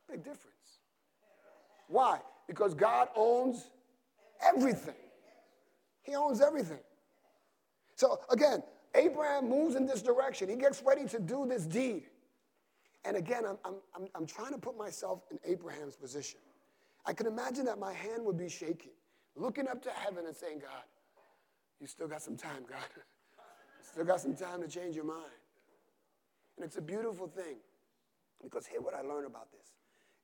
Big 0.09 0.19
difference. 0.23 0.81
Why? 1.89 2.21
Because 2.47 2.75
God 2.75 3.09
owns 3.17 3.71
everything. 4.45 4.95
He 6.03 6.15
owns 6.15 6.41
everything. 6.41 6.81
So 7.97 8.21
again, 8.31 8.63
Abraham 8.95 9.49
moves 9.49 9.75
in 9.75 9.87
this 9.87 10.03
direction. 10.03 10.49
He 10.49 10.57
gets 10.57 10.83
ready 10.83 11.07
to 11.07 11.19
do 11.19 11.47
this 11.47 11.67
deed. 11.67 12.05
And 13.05 13.17
again, 13.17 13.45
I'm, 13.47 13.59
I'm, 13.95 14.09
I'm, 14.15 14.27
trying 14.27 14.53
to 14.53 14.59
put 14.59 14.79
myself 14.79 15.23
in 15.31 15.39
Abraham's 15.45 15.95
position. 15.95 16.41
I 17.05 17.13
can 17.13 17.27
imagine 17.27 17.67
that 17.67 17.79
my 17.79 17.93
hand 17.93 18.25
would 18.25 18.39
be 18.39 18.49
shaking, 18.49 18.93
looking 19.37 19.69
up 19.69 19.83
to 19.83 19.91
heaven 19.91 20.25
and 20.27 20.35
saying, 20.35 20.61
God, 20.61 20.85
you 21.81 21.87
still 21.87 22.09
got 22.09 22.23
some 22.23 22.37
time, 22.37 22.65
God. 22.69 22.79
you 22.97 23.85
still 23.93 24.05
got 24.05 24.21
some 24.21 24.35
time 24.35 24.63
to 24.63 24.69
change 24.69 24.97
your 24.97 25.05
mind. 25.05 25.21
And 26.57 26.65
it's 26.65 26.79
a 26.79 26.83
beautiful 26.83 27.29
thing 27.29 27.57
because 28.43 28.67
here 28.67 28.81
what 28.81 28.95
I 28.95 29.03
learned 29.03 29.27
about 29.27 29.51
this 29.53 29.73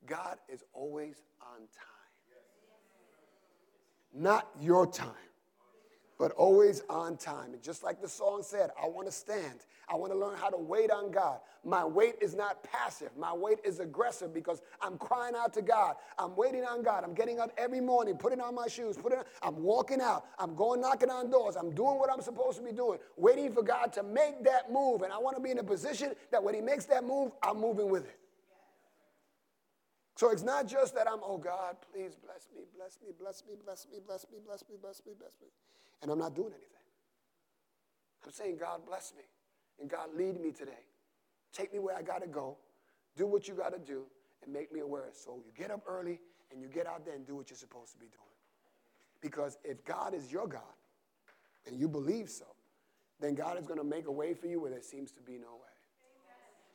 God 0.07 0.39
is 0.49 0.65
always 0.73 1.23
on 1.43 1.59
time, 1.59 2.29
not 4.13 4.49
your 4.61 4.87
time 4.87 5.15
but 6.21 6.33
always 6.33 6.83
on 6.91 7.17
time. 7.17 7.55
And 7.55 7.63
just 7.63 7.83
like 7.83 8.03
the 8.03 8.09
song 8.09 8.43
said, 8.43 8.69
I 8.81 8.87
want 8.87 9.07
to 9.07 9.13
stand. 9.13 9.65
I 9.89 9.97
want 9.97 10.13
to 10.13 10.19
learn 10.19 10.37
how 10.37 10.51
to 10.51 10.59
wait 10.59 10.91
on 10.91 11.11
God. 11.11 11.39
My 11.65 11.83
wait 11.83 12.17
is 12.21 12.35
not 12.35 12.63
passive. 12.63 13.09
My 13.19 13.33
wait 13.33 13.59
is 13.65 13.81
aggressive 13.81 14.35
because 14.35 14.61
I'm 14.83 14.99
crying 14.99 15.33
out 15.35 15.55
to 15.55 15.63
God. 15.63 15.95
I'm 16.19 16.37
waiting 16.37 16.63
on 16.63 16.83
God. 16.83 17.05
I'm 17.05 17.15
getting 17.15 17.41
up 17.41 17.53
every 17.57 17.81
morning, 17.81 18.19
putting 18.19 18.39
on 18.39 18.55
my 18.55 18.69
shoes, 18.69 18.99
putting 18.99 19.19
on, 19.19 19.25
I'm 19.43 19.63
walking 19.63 20.03
out. 20.03 20.27
I'm 20.39 20.55
going 20.55 20.83
knocking 20.83 21.09
on 21.09 21.31
doors. 21.31 21.57
I'm 21.57 21.75
doing 21.75 21.99
what 21.99 22.13
I'm 22.13 22.21
supposed 22.21 22.59
to 22.59 22.63
be 22.63 22.73
doing, 22.73 22.99
waiting 23.17 23.51
for 23.51 23.63
God 23.63 23.91
to 23.95 24.03
make 24.03 24.45
that 24.45 24.71
move. 24.71 25.01
And 25.01 25.15
I 25.15 25.19
want 25.19 25.39
to 25.39 25.43
be 25.43 25.51
in 25.51 25.59
a 25.59 25.65
position 25.65 26.13
that 26.33 26.45
when 26.45 26.55
He 26.55 26.61
makes 26.61 26.85
that 26.87 27.03
move, 27.03 27.33
I'm 27.43 27.59
moving 27.59 27.89
with 27.89 28.05
it. 28.05 28.20
So 30.21 30.29
it's 30.29 30.43
not 30.43 30.69
just 30.69 30.95
that 30.97 31.09
I'm, 31.11 31.21
oh 31.25 31.39
God, 31.39 31.77
please 31.81 32.15
bless 32.15 32.47
me, 32.55 32.65
bless 32.77 32.99
me, 33.01 33.09
bless 33.19 33.43
me, 33.49 33.55
bless 33.65 33.87
me, 33.91 34.01
bless 34.05 34.27
me, 34.31 34.37
bless 34.45 34.63
me, 34.69 34.77
bless 34.79 35.01
me, 35.07 35.13
bless 35.19 35.33
me 35.41 35.49
and 36.03 36.11
I'm 36.11 36.19
not 36.19 36.35
doing 36.35 36.53
anything. 36.53 36.69
I'm 38.27 38.31
saying, 38.31 38.59
God 38.59 38.81
bless 38.87 39.15
me 39.17 39.23
and 39.81 39.89
God 39.89 40.11
lead 40.15 40.39
me 40.39 40.53
today. 40.53 40.85
Take 41.55 41.73
me 41.73 41.79
where 41.79 41.97
I 41.97 42.03
got 42.03 42.21
to 42.21 42.29
go, 42.29 42.59
do 43.17 43.27
what 43.27 43.49
you 43.49 43.55
got 43.55 43.73
to 43.73 43.79
do, 43.79 44.03
and 44.45 44.53
make 44.53 44.71
me 44.71 44.81
aware. 44.81 45.09
So 45.13 45.41
you 45.45 45.53
get 45.57 45.71
up 45.71 45.85
early 45.89 46.21
and 46.53 46.61
you 46.61 46.69
get 46.69 46.87
out 46.87 47.07
there 47.07 47.15
and 47.15 47.27
do 47.27 47.35
what 47.35 47.49
you're 47.49 47.57
supposed 47.57 47.93
to 47.93 47.99
be 47.99 48.07
doing. 48.07 48.37
Because 49.23 49.57
if 49.65 49.83
God 49.87 50.13
is 50.13 50.31
your 50.31 50.47
God 50.47 50.61
and 51.67 51.79
you 51.79 51.89
believe 51.89 52.29
so, 52.29 52.45
then 53.21 53.35
God 53.35 53.59
is 53.59 53.67
going 53.67 53.79
to 53.79 53.85
make 53.85 54.07
a 54.07 54.13
way 54.13 54.35
for 54.35 54.49
you 54.49 54.61
where 54.61 54.71
there 54.71 54.83
seems 54.83 55.13
to 55.13 55.23
be 55.23 55.39
no 55.39 55.55
way. 55.55 55.73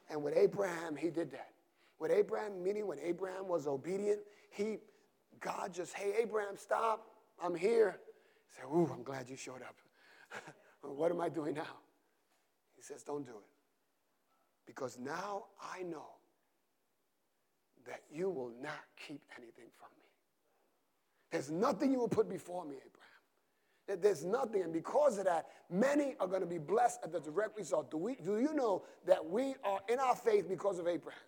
And 0.09 0.23
with 0.23 0.35
Abraham, 0.35 0.95
he 0.95 1.11
did 1.11 1.31
that. 1.31 1.54
With 1.99 2.11
Abraham, 2.11 2.61
meaning 2.61 2.87
when 2.87 2.99
Abraham 2.99 3.47
was 3.47 3.67
obedient, 3.67 4.19
he, 4.49 4.77
God 5.39 5.73
just, 5.73 5.93
hey, 5.93 6.13
Abraham, 6.21 6.57
stop. 6.57 7.07
I'm 7.41 7.55
here. 7.55 7.99
Say, 8.55 8.63
Ooh, 8.63 8.89
I'm 8.93 9.03
glad 9.03 9.29
you 9.29 9.35
showed 9.35 9.61
up. 9.61 9.75
what 10.81 11.11
am 11.11 11.21
I 11.21 11.29
doing 11.29 11.55
now? 11.55 11.77
He 12.75 12.81
says, 12.81 13.03
Don't 13.03 13.25
do 13.25 13.31
it. 13.31 13.49
Because 14.65 14.97
now 14.99 15.45
I 15.61 15.83
know 15.83 16.07
that 17.85 18.01
you 18.11 18.29
will 18.29 18.51
not 18.61 18.83
keep 19.07 19.21
anything 19.37 19.69
from 19.77 19.89
me. 19.97 20.05
There's 21.31 21.51
nothing 21.51 21.91
you 21.91 21.99
will 21.99 22.07
put 22.07 22.29
before 22.29 22.65
me, 22.65 22.75
Abraham. 22.75 22.91
That 23.87 24.01
there's 24.01 24.25
nothing, 24.25 24.63
and 24.63 24.73
because 24.73 25.19
of 25.19 25.25
that, 25.25 25.45
many 25.69 26.15
are 26.19 26.27
going 26.27 26.41
to 26.41 26.47
be 26.47 26.57
blessed 26.57 27.01
at 27.03 27.11
the 27.11 27.19
direct 27.19 27.55
result. 27.57 27.91
Do, 27.91 27.97
we, 27.97 28.15
do 28.15 28.39
you 28.39 28.53
know 28.55 28.83
that 29.05 29.23
we 29.23 29.55
are 29.63 29.79
in 29.87 29.99
our 29.99 30.15
faith 30.15 30.49
because 30.49 30.79
of 30.79 30.87
Abraham? 30.87 31.19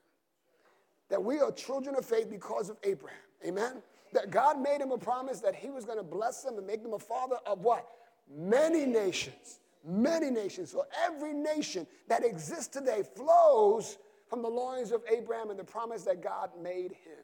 That 1.10 1.24
we 1.24 1.39
are 1.39 1.52
children 1.52 1.96
of 1.96 2.06
faith 2.06 2.30
because 2.30 2.70
of 2.70 2.78
Abraham. 2.84 3.20
Amen? 3.46 3.82
that 4.13 4.32
God 4.32 4.62
made 4.62 4.82
him 4.82 4.91
a 4.91 4.98
promise 4.98 5.39
that 5.41 5.56
he 5.56 5.70
was 5.70 5.86
going 5.86 5.98
to 5.98 6.04
bless 6.04 6.43
them 6.43 6.58
and 6.58 6.65
make 6.65 6.84
them 6.84 6.93
a 6.93 7.00
father 7.00 7.38
of 7.46 7.62
what? 7.62 7.88
Many 8.36 8.86
nations. 8.86 9.60
Many 9.86 10.30
nations. 10.30 10.72
So 10.72 10.86
every 11.06 11.34
nation 11.34 11.88
that 12.08 12.26
exists 12.26 12.67
today 12.67 13.04
flows 13.15 13.98
from 14.28 14.41
the 14.41 14.50
loins 14.50 14.91
of 14.91 15.02
Abraham 15.10 15.50
and 15.50 15.60
the 15.60 15.63
promise 15.63 16.04
that 16.04 16.22
God 16.22 16.50
made 16.62 16.91
him. 16.91 17.24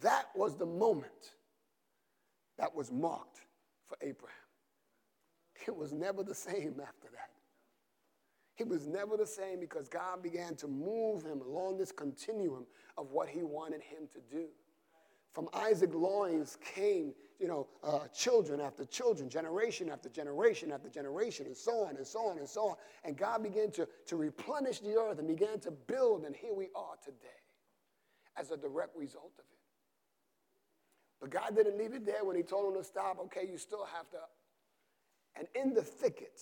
That 0.00 0.26
was 0.34 0.56
the 0.56 0.66
moment 0.66 1.32
that 2.58 2.74
was 2.74 2.92
marked 2.92 3.40
for 3.88 3.96
Abraham. 4.00 4.36
It 5.66 5.76
was 5.76 5.92
never 5.92 6.22
the 6.22 6.34
same 6.34 6.80
after 6.80 7.08
that. 7.12 7.30
He 8.58 8.64
was 8.64 8.88
never 8.88 9.16
the 9.16 9.24
same 9.24 9.60
because 9.60 9.88
God 9.88 10.20
began 10.20 10.56
to 10.56 10.66
move 10.66 11.22
him 11.22 11.40
along 11.42 11.78
this 11.78 11.92
continuum 11.92 12.66
of 12.96 13.12
what 13.12 13.28
he 13.28 13.44
wanted 13.44 13.82
him 13.82 14.08
to 14.12 14.36
do. 14.36 14.46
From 15.32 15.48
Isaac 15.54 15.94
loins 15.94 16.58
came, 16.74 17.14
you 17.38 17.46
know, 17.46 17.68
uh, 17.84 18.08
children 18.08 18.60
after 18.60 18.84
children, 18.84 19.28
generation 19.28 19.88
after 19.88 20.08
generation 20.08 20.72
after 20.72 20.88
generation, 20.88 21.46
and 21.46 21.56
so 21.56 21.84
on 21.84 21.96
and 21.98 22.04
so 22.04 22.26
on 22.26 22.38
and 22.38 22.48
so 22.48 22.70
on. 22.70 22.76
And 23.04 23.16
God 23.16 23.44
began 23.44 23.70
to, 23.72 23.86
to 24.06 24.16
replenish 24.16 24.80
the 24.80 24.98
earth 24.98 25.20
and 25.20 25.28
began 25.28 25.60
to 25.60 25.70
build, 25.70 26.24
and 26.24 26.34
here 26.34 26.52
we 26.52 26.66
are 26.74 26.96
today 27.04 27.28
as 28.36 28.50
a 28.50 28.56
direct 28.56 28.96
result 28.96 29.34
of 29.38 29.44
it. 29.52 29.58
But 31.20 31.30
God 31.30 31.54
didn't 31.54 31.78
leave 31.78 31.94
it 31.94 32.04
there 32.04 32.24
when 32.24 32.34
He 32.34 32.42
told 32.42 32.74
him 32.74 32.82
to 32.82 32.84
stop. 32.84 33.20
Okay, 33.26 33.46
you 33.48 33.56
still 33.56 33.86
have 33.94 34.10
to. 34.10 34.18
And 35.36 35.46
in 35.54 35.74
the 35.74 35.82
thicket, 35.82 36.40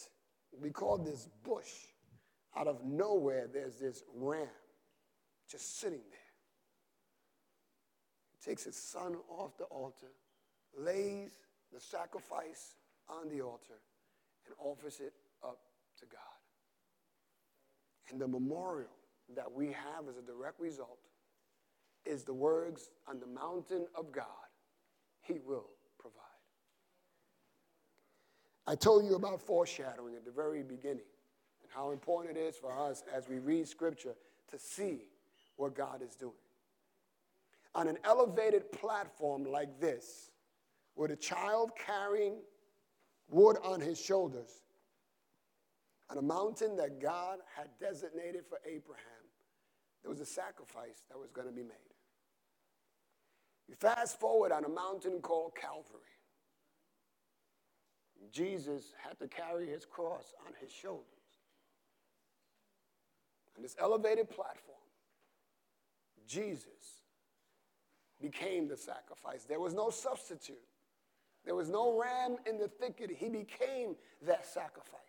we 0.59 0.71
call 0.71 0.97
this 0.97 1.29
bush, 1.45 1.73
out 2.57 2.67
of 2.67 2.85
nowhere, 2.85 3.49
there's 3.53 3.77
this 3.77 4.03
ram 4.15 4.49
just 5.49 5.79
sitting 5.81 6.01
there 6.11 6.21
He 8.33 8.51
takes 8.51 8.65
his 8.65 8.77
son 8.77 9.17
off 9.29 9.57
the 9.59 9.65
altar, 9.65 10.13
lays 10.79 11.33
the 11.73 11.81
sacrifice 11.81 12.75
on 13.09 13.29
the 13.29 13.43
altar, 13.43 13.81
and 14.47 14.55
offers 14.59 15.01
it 15.01 15.13
up 15.45 15.59
to 16.01 16.07
God. 16.07 16.21
And 18.11 18.21
the 18.21 18.29
memorial 18.29 18.91
that 19.35 19.51
we 19.53 19.67
have 19.67 20.09
as 20.09 20.17
a 20.17 20.23
direct 20.23 20.61
result 20.61 20.99
is 22.05 22.25
the 22.25 22.35
words 22.35 22.91
on 23.09 23.19
the 23.21 23.27
mountain 23.27 23.87
of 23.95 24.13
God, 24.13 24.25
He 25.23 25.41
will 25.45 25.71
provide. 25.99 26.23
I 28.67 28.77
told 28.77 29.05
you 29.05 29.17
about 29.17 29.41
foreshadowing 29.41 30.15
at 30.15 30.25
the 30.25 30.31
very 30.31 30.63
beginning 30.63 31.05
and 31.67 31.75
how 31.75 31.91
important 31.91 32.37
it 32.37 32.41
is 32.41 32.57
for 32.57 32.73
us 32.79 33.03
as 33.13 33.29
we 33.29 33.39
read 33.39 33.67
Scripture 33.67 34.15
to 34.51 34.59
see 34.59 35.09
what 35.57 35.75
God 35.75 36.01
is 36.03 36.15
doing 36.15 36.33
on 37.77 37.89
an 37.89 37.99
elevated 38.05 38.73
platform 38.73 39.45
like 39.45 39.79
this, 39.79 40.31
with 40.97 41.11
a 41.11 41.17
child 41.17 41.73
carrying 41.77 42.37
wood 43.29 43.59
on 43.63 43.81
his 43.81 44.01
shoulders, 44.01 44.63
on 46.09 46.17
a 46.17 46.23
mountain 46.23 46.75
that 46.77 47.01
God 47.01 47.41
had 47.55 47.69
designated 47.79 48.47
for 48.49 48.59
Abraham, 48.65 49.05
there 50.03 50.11
was 50.11 50.21
a 50.21 50.27
sacrifice 50.27 51.03
that 51.11 51.19
was 51.19 51.31
going 51.31 51.47
to 51.47 51.53
be 51.53 51.63
made. 51.63 51.75
You 53.69 53.75
fast 53.75 54.19
forward 54.19 54.53
on 54.53 54.65
a 54.65 54.69
mountain 54.69 55.21
called 55.21 55.53
Calvary. 55.55 56.01
Jesus 58.33 58.95
had 59.07 59.19
to 59.19 59.29
carry 59.29 59.67
his 59.67 59.85
cross 59.85 60.33
on 60.47 60.55
his 60.63 60.71
shoulders. 60.71 61.05
On 63.57 63.63
this 63.63 63.77
elevated 63.81 64.29
platform, 64.29 64.77
Jesus 66.27 67.03
became 68.21 68.69
the 68.69 68.77
sacrifice. 68.77 69.45
There 69.45 69.61
was 69.61 69.75
no 69.75 69.91
substitute. 69.91 70.57
There 71.45 71.55
was 71.55 71.69
no 71.69 71.99
ram 71.99 72.37
in 72.47 72.59
the 72.59 72.69
thicket. 72.69 73.11
He 73.11 73.29
became 73.29 73.95
that 74.27 74.47
sacrifice. 74.47 75.01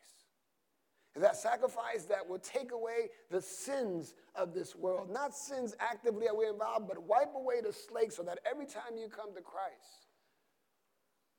That 1.15 1.35
sacrifice 1.35 2.03
that 2.05 2.29
would 2.29 2.43
take 2.43 2.71
away 2.71 3.09
the 3.31 3.41
sins 3.41 4.13
of 4.35 4.53
this 4.53 4.75
world. 4.75 5.09
Not 5.09 5.33
sins 5.33 5.75
actively 5.79 6.25
that 6.25 6.37
we're 6.37 6.51
involved, 6.51 6.87
but 6.87 7.01
wipe 7.01 7.33
away 7.35 7.61
the 7.61 7.73
slate 7.73 8.13
so 8.13 8.21
that 8.21 8.37
every 8.49 8.67
time 8.67 8.97
you 8.97 9.07
come 9.07 9.33
to 9.33 9.41
Christ, 9.41 10.07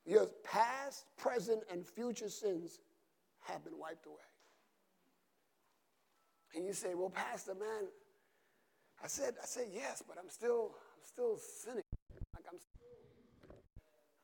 your 0.05 0.27
past, 0.43 1.05
present, 1.17 1.63
and 1.71 1.87
future 1.87 2.29
sins 2.29 2.81
have 3.41 3.63
been 3.63 3.79
wiped 3.79 4.07
away. 4.07 4.17
And 6.55 6.65
you 6.67 6.73
say, 6.73 6.95
well, 6.95 7.11
Pastor, 7.11 7.55
man, 7.55 7.89
I 9.03 9.07
said, 9.07 9.35
I 9.43 9.47
said 9.47 9.67
yes, 9.73 10.03
but 10.07 10.17
I'm 10.19 10.31
still, 10.31 10.73
I'm 10.75 11.05
still 11.05 11.37
sinning. 11.37 11.85
Like 12.35 12.45
I'm 12.51 12.59
still, 12.59 13.59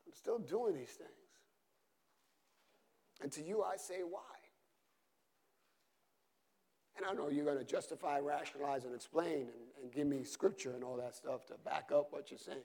I'm 0.07 0.13
still 0.15 0.39
doing 0.39 0.75
these 0.75 0.91
things. 0.91 1.11
And 3.23 3.31
to 3.33 3.43
you, 3.43 3.63
I 3.63 3.77
say, 3.77 4.01
why? 4.09 4.21
And 6.97 7.07
I 7.07 7.13
know 7.13 7.29
you're 7.29 7.45
going 7.45 7.59
to 7.59 7.65
justify, 7.65 8.19
rationalize, 8.21 8.85
and 8.85 8.95
explain 8.95 9.41
and, 9.41 9.83
and 9.83 9.93
give 9.93 10.07
me 10.07 10.25
scripture 10.25 10.73
and 10.75 10.85
all 10.85 10.97
that 10.97 11.17
stuff 11.17 11.47
to 11.47 11.55
back 11.65 11.91
up 11.93 12.09
what 12.11 12.31
you're 12.31 12.39
saying. 12.39 12.59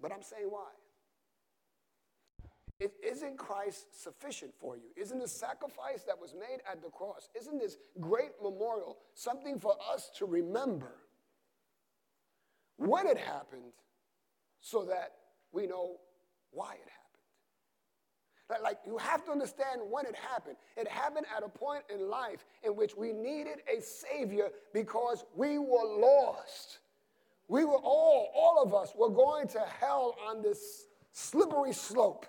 But 0.00 0.12
I'm 0.12 0.22
saying 0.22 0.46
why? 0.48 0.68
It, 2.80 2.92
isn't 3.04 3.36
Christ 3.36 3.86
sufficient 4.02 4.52
for 4.58 4.76
you? 4.76 4.90
Isn't 4.96 5.18
the 5.18 5.28
sacrifice 5.28 6.04
that 6.04 6.18
was 6.18 6.34
made 6.34 6.60
at 6.70 6.80
the 6.80 6.90
cross, 6.90 7.28
isn't 7.38 7.58
this 7.58 7.76
great 8.00 8.30
memorial 8.40 8.98
something 9.14 9.58
for 9.58 9.74
us 9.92 10.10
to 10.18 10.26
remember 10.26 10.92
when 12.76 13.08
it 13.08 13.18
happened 13.18 13.72
so 14.60 14.84
that 14.84 15.14
we 15.50 15.66
know 15.66 15.96
why 16.52 16.74
it 16.74 16.88
happened? 16.88 18.62
Like, 18.62 18.78
you 18.86 18.96
have 18.96 19.24
to 19.26 19.32
understand 19.32 19.82
when 19.90 20.06
it 20.06 20.14
happened. 20.14 20.56
It 20.76 20.88
happened 20.88 21.26
at 21.36 21.42
a 21.42 21.48
point 21.48 21.82
in 21.92 22.08
life 22.08 22.46
in 22.62 22.76
which 22.76 22.96
we 22.96 23.12
needed 23.12 23.58
a 23.70 23.82
Savior 23.82 24.48
because 24.72 25.24
we 25.34 25.58
were 25.58 25.84
lost. 26.00 26.78
We 27.48 27.64
were 27.64 27.76
all, 27.76 28.30
all 28.34 28.62
of 28.62 28.72
us, 28.72 28.94
were 28.96 29.10
going 29.10 29.48
to 29.48 29.60
hell 29.80 30.16
on 30.26 30.42
this 30.42 30.86
slippery 31.12 31.72
slope. 31.72 32.24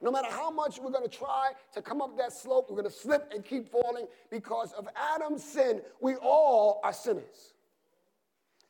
No 0.00 0.10
matter 0.10 0.28
how 0.30 0.50
much 0.50 0.78
we're 0.78 0.90
going 0.90 1.08
to 1.08 1.16
try 1.16 1.52
to 1.74 1.80
come 1.80 2.02
up 2.02 2.16
that 2.18 2.32
slope, 2.32 2.66
we're 2.68 2.76
going 2.76 2.90
to 2.90 2.96
slip 2.96 3.32
and 3.34 3.44
keep 3.44 3.68
falling 3.68 4.06
because 4.30 4.72
of 4.72 4.88
Adam's 5.14 5.42
sin. 5.42 5.80
We 6.00 6.16
all 6.16 6.80
are 6.84 6.92
sinners. 6.92 7.54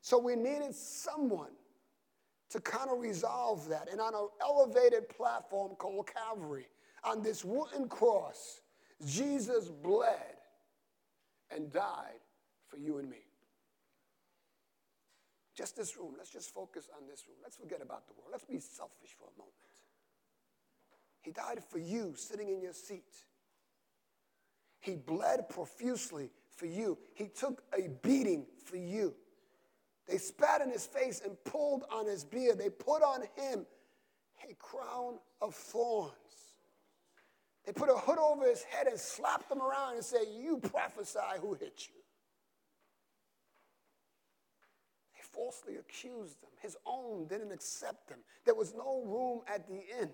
So 0.01 0.19
we 0.19 0.37
needed 0.37 0.73
someone 0.75 1.51
to 2.51 2.61
kind 2.61 2.91
of 2.91 3.01
resolve 3.01 3.69
that. 3.69 3.89
And 3.91 4.01
on 4.01 4.15
an 4.15 4.29
elevated 4.41 5.09
platform 5.09 5.75
called 5.75 6.09
Calvary, 6.13 6.69
on 7.03 7.23
this 7.23 7.45
wooden 7.45 7.89
cross, 7.89 8.61
Jesus 9.05 9.69
bled 9.69 10.37
and 11.51 11.73
died 11.73 12.21
for 12.69 12.77
you 12.77 12.99
and 12.99 13.11
me. 13.11 13.19
Just 15.57 15.75
this 15.77 15.97
room. 15.97 16.15
Let's 16.17 16.31
just 16.31 16.53
focus 16.53 16.89
on 16.97 17.09
this 17.09 17.25
room. 17.27 17.39
Let's 17.43 17.57
forget 17.57 17.81
about 17.83 18.07
the 18.07 18.13
world. 18.13 18.29
Let's 18.31 18.45
be 18.45 18.61
selfish 18.61 19.17
for 19.19 19.25
a 19.25 19.39
moment. 19.39 19.55
He 21.27 21.33
died 21.33 21.59
for 21.69 21.79
you 21.79 22.15
sitting 22.15 22.51
in 22.51 22.63
your 22.63 22.73
seat. 22.73 23.25
He 24.79 24.95
bled 24.95 25.49
profusely 25.49 26.31
for 26.55 26.67
you. 26.67 26.97
He 27.15 27.27
took 27.27 27.65
a 27.77 27.89
beating 28.01 28.47
for 28.65 28.77
you. 28.77 29.13
They 30.07 30.19
spat 30.19 30.61
in 30.61 30.71
his 30.71 30.87
face 30.87 31.21
and 31.25 31.37
pulled 31.43 31.83
on 31.91 32.07
his 32.07 32.25
beard. 32.25 32.59
They 32.59 32.71
put 32.71 33.03
on 33.03 33.23
him 33.35 33.67
a 34.49 34.55
crown 34.55 35.19
of 35.43 35.57
thorns. 35.57 36.13
They 37.65 37.73
put 37.73 37.89
a 37.89 37.97
hood 37.97 38.19
over 38.19 38.47
his 38.47 38.63
head 38.63 38.87
and 38.87 38.97
slapped 38.97 39.51
him 39.51 39.61
around 39.61 39.97
and 39.97 40.05
said, 40.05 40.27
You 40.33 40.59
prophesy 40.59 41.19
who 41.41 41.55
hit 41.55 41.89
you. 41.89 42.01
They 45.17 45.23
falsely 45.25 45.75
accused 45.75 46.41
him. 46.41 46.51
His 46.63 46.77
own 46.87 47.27
didn't 47.27 47.51
accept 47.51 48.11
him. 48.11 48.19
There 48.45 48.55
was 48.55 48.75
no 48.75 49.03
room 49.05 49.41
at 49.53 49.67
the 49.67 49.83
inn. 50.01 50.11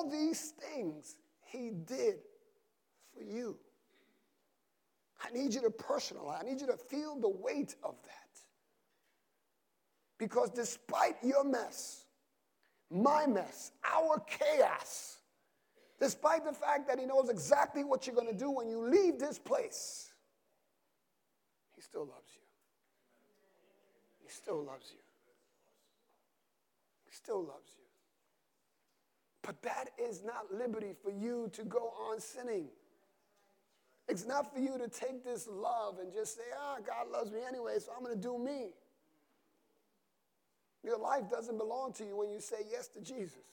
All 0.00 0.08
these 0.08 0.54
things 0.72 1.16
he 1.44 1.70
did 1.70 2.20
for 3.14 3.22
you. 3.22 3.56
I 5.22 5.30
need 5.36 5.52
you 5.52 5.60
to 5.60 5.70
personalize. 5.70 6.40
I 6.40 6.44
need 6.48 6.60
you 6.60 6.66
to 6.68 6.76
feel 6.76 7.16
the 7.20 7.28
weight 7.28 7.74
of 7.82 7.96
that. 8.04 8.40
Because 10.18 10.50
despite 10.50 11.16
your 11.22 11.44
mess, 11.44 12.04
my 12.90 13.26
mess, 13.26 13.72
our 13.94 14.22
chaos, 14.26 15.18
despite 15.98 16.44
the 16.46 16.52
fact 16.52 16.88
that 16.88 16.98
he 16.98 17.04
knows 17.04 17.28
exactly 17.28 17.84
what 17.84 18.06
you're 18.06 18.16
going 18.16 18.28
to 18.28 18.32
do 18.32 18.50
when 18.50 18.68
you 18.68 18.88
leave 18.88 19.18
this 19.18 19.38
place, 19.38 20.10
he 21.76 21.82
still 21.82 22.06
loves 22.06 22.30
you. 22.34 22.42
He 24.22 24.30
still 24.30 24.64
loves 24.64 24.90
you. 24.92 25.00
He 27.04 27.12
still 27.12 27.42
loves 27.44 27.68
you. 27.76 27.79
But 29.42 29.62
that 29.62 29.90
is 29.98 30.22
not 30.22 30.52
liberty 30.52 30.92
for 31.02 31.10
you 31.10 31.50
to 31.54 31.64
go 31.64 31.92
on 32.10 32.20
sinning. 32.20 32.66
It's 34.08 34.26
not 34.26 34.52
for 34.52 34.60
you 34.60 34.76
to 34.76 34.88
take 34.88 35.24
this 35.24 35.48
love 35.50 35.98
and 36.00 36.12
just 36.12 36.36
say, 36.36 36.42
ah, 36.58 36.76
oh, 36.78 36.82
God 36.84 37.10
loves 37.12 37.30
me 37.30 37.38
anyway, 37.48 37.74
so 37.78 37.92
I'm 37.96 38.04
going 38.04 38.14
to 38.14 38.20
do 38.20 38.38
me. 38.38 38.70
Your 40.82 40.98
life 40.98 41.30
doesn't 41.30 41.58
belong 41.58 41.92
to 41.94 42.04
you 42.04 42.16
when 42.16 42.30
you 42.30 42.40
say 42.40 42.56
yes 42.70 42.88
to 42.88 43.00
Jesus. 43.00 43.44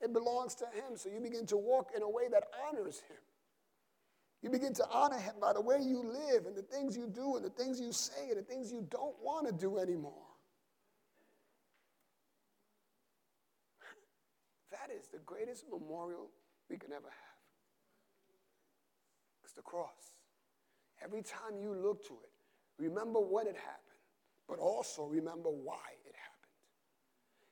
It 0.00 0.12
belongs 0.12 0.54
to 0.56 0.64
Him. 0.64 0.96
So 0.96 1.08
you 1.08 1.20
begin 1.20 1.46
to 1.46 1.56
walk 1.56 1.90
in 1.96 2.02
a 2.02 2.08
way 2.08 2.24
that 2.30 2.44
honors 2.68 3.00
Him. 3.08 3.16
You 4.42 4.50
begin 4.50 4.74
to 4.74 4.84
honor 4.90 5.18
Him 5.18 5.34
by 5.40 5.52
the 5.52 5.60
way 5.60 5.78
you 5.80 6.02
live 6.02 6.46
and 6.46 6.56
the 6.56 6.62
things 6.62 6.96
you 6.96 7.06
do 7.06 7.36
and 7.36 7.44
the 7.44 7.50
things 7.50 7.80
you 7.80 7.92
say 7.92 8.30
and 8.30 8.38
the 8.38 8.42
things 8.42 8.72
you 8.72 8.86
don't 8.90 9.14
want 9.22 9.46
to 9.46 9.52
do 9.52 9.78
anymore. 9.78 10.31
That 14.82 14.92
is 14.94 15.06
the 15.06 15.18
greatest 15.24 15.64
memorial 15.70 16.28
we 16.68 16.76
can 16.76 16.92
ever 16.92 17.06
have. 17.06 17.38
It's 19.44 19.52
the 19.52 19.62
cross. 19.62 20.16
Every 21.04 21.22
time 21.22 21.60
you 21.60 21.74
look 21.74 22.04
to 22.08 22.14
it, 22.14 22.30
remember 22.78 23.20
when 23.20 23.46
it 23.46 23.56
happened, 23.56 24.00
but 24.48 24.58
also 24.58 25.04
remember 25.04 25.50
why 25.50 25.76
it 26.04 26.14
happened. 26.16 26.32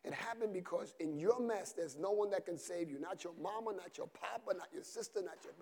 It 0.05 0.15
happened 0.15 0.53
because 0.53 0.95
in 0.99 1.19
your 1.19 1.41
mess, 1.41 1.73
there's 1.73 1.97
no 1.97 2.11
one 2.11 2.31
that 2.31 2.47
can 2.47 2.59
save 2.59 2.91
you. 2.91 2.99
Not 2.99 3.23
your 3.23 3.35
mama, 3.41 3.77
not 3.77 3.97
your 3.97 4.09
papa, 4.09 4.57
not 4.57 4.69
your 4.73 4.83
sister, 4.85 5.21
not 5.23 5.37
your. 5.45 5.53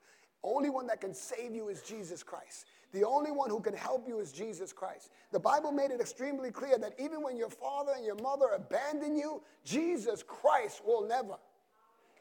Only 0.44 0.70
one 0.70 0.86
that 0.86 1.00
can 1.00 1.12
save 1.12 1.54
you 1.54 1.68
is 1.68 1.82
Jesus 1.82 2.22
Christ. 2.22 2.66
The 2.92 3.04
only 3.04 3.32
one 3.32 3.50
who 3.50 3.60
can 3.60 3.74
help 3.74 4.06
you 4.08 4.20
is 4.20 4.32
Jesus 4.32 4.72
Christ. 4.72 5.10
The 5.32 5.40
Bible 5.40 5.72
made 5.72 5.90
it 5.90 6.00
extremely 6.00 6.50
clear 6.50 6.78
that 6.78 6.94
even 6.98 7.22
when 7.22 7.36
your 7.36 7.50
father 7.50 7.92
and 7.96 8.06
your 8.06 8.14
mother 8.22 8.46
abandon 8.54 9.16
you, 9.16 9.42
Jesus 9.64 10.22
Christ 10.22 10.82
will 10.86 11.06
never. 11.06 11.36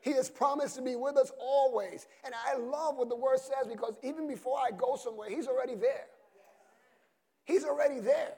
He 0.02 0.12
has 0.14 0.30
promised 0.30 0.76
to 0.76 0.82
be 0.82 0.96
with 0.96 1.18
us 1.18 1.32
always. 1.40 2.08
And 2.24 2.34
I 2.34 2.58
love 2.58 2.98
what 2.98 3.10
the 3.10 3.16
word 3.16 3.40
says 3.40 3.68
because 3.68 3.96
even 4.04 4.28
before 4.28 4.58
I 4.58 4.72
go 4.72 4.96
somewhere, 4.96 5.30
He's 5.30 5.48
already 5.48 5.76
there. 5.76 6.06
He's 7.46 7.64
already 7.64 8.00
there. 8.00 8.36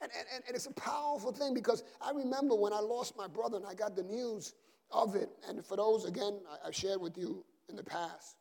And, 0.00 0.10
and, 0.18 0.44
and 0.46 0.54
it's 0.54 0.66
a 0.66 0.72
powerful 0.72 1.32
thing 1.32 1.54
because 1.54 1.82
I 2.00 2.10
remember 2.10 2.54
when 2.54 2.72
I 2.72 2.80
lost 2.80 3.16
my 3.16 3.26
brother 3.26 3.56
and 3.56 3.66
I 3.66 3.74
got 3.74 3.96
the 3.96 4.02
news 4.02 4.54
of 4.90 5.14
it. 5.16 5.30
And 5.48 5.64
for 5.64 5.76
those, 5.76 6.04
again, 6.04 6.40
I, 6.48 6.68
I 6.68 6.70
shared 6.70 7.00
with 7.00 7.16
you 7.16 7.44
in 7.68 7.76
the 7.76 7.84
past, 7.84 8.36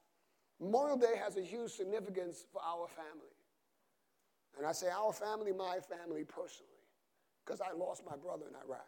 Memorial 0.60 0.98
Day 0.98 1.16
has 1.24 1.38
a 1.38 1.42
huge 1.42 1.72
significance 1.72 2.46
for 2.52 2.62
our 2.62 2.88
family. 2.88 3.34
And 4.58 4.68
I 4.68 4.72
say 4.72 4.88
our 4.90 5.12
family, 5.14 5.52
my 5.52 5.80
family 5.80 6.24
personally, 6.24 6.70
because 7.46 7.62
I 7.62 7.76
lost 7.76 8.04
my 8.06 8.16
brother 8.16 8.46
in 8.48 8.56
Iraq. 8.68 8.88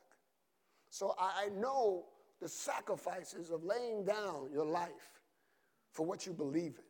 So 0.89 1.15
I, 1.19 1.45
I 1.45 1.49
know 1.49 2.05
the 2.41 2.47
sacrifices 2.47 3.49
of 3.51 3.63
laying 3.63 4.03
down 4.03 4.49
your 4.53 4.65
life 4.65 5.21
for 5.91 6.05
what 6.05 6.25
you 6.25 6.33
believe 6.33 6.75
in. 6.77 6.83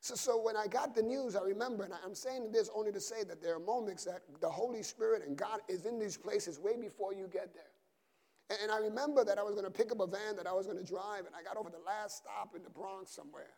So, 0.00 0.14
so 0.14 0.40
when 0.40 0.56
I 0.56 0.66
got 0.66 0.94
the 0.94 1.02
news, 1.02 1.36
I 1.36 1.42
remember, 1.42 1.84
and 1.84 1.92
I'm 2.04 2.14
saying 2.14 2.52
this 2.52 2.70
only 2.74 2.90
to 2.92 3.00
say 3.00 3.22
that 3.24 3.42
there 3.42 3.54
are 3.54 3.60
moments 3.60 4.04
that 4.04 4.22
the 4.40 4.48
Holy 4.48 4.82
Spirit 4.82 5.22
and 5.26 5.36
God 5.36 5.60
is 5.68 5.84
in 5.84 5.98
these 5.98 6.16
places 6.16 6.58
way 6.58 6.76
before 6.80 7.12
you 7.12 7.28
get 7.30 7.52
there. 7.54 7.64
And, 8.48 8.58
and 8.62 8.72
I 8.72 8.78
remember 8.78 9.24
that 9.24 9.38
I 9.38 9.42
was 9.42 9.54
going 9.54 9.66
to 9.66 9.70
pick 9.70 9.92
up 9.92 10.00
a 10.00 10.06
van 10.06 10.36
that 10.36 10.46
I 10.46 10.52
was 10.52 10.66
going 10.66 10.78
to 10.78 10.84
drive, 10.84 11.26
and 11.26 11.34
I 11.36 11.42
got 11.42 11.58
over 11.58 11.68
the 11.68 11.84
last 11.84 12.16
stop 12.18 12.54
in 12.56 12.62
the 12.62 12.70
Bronx 12.70 13.10
somewhere. 13.10 13.50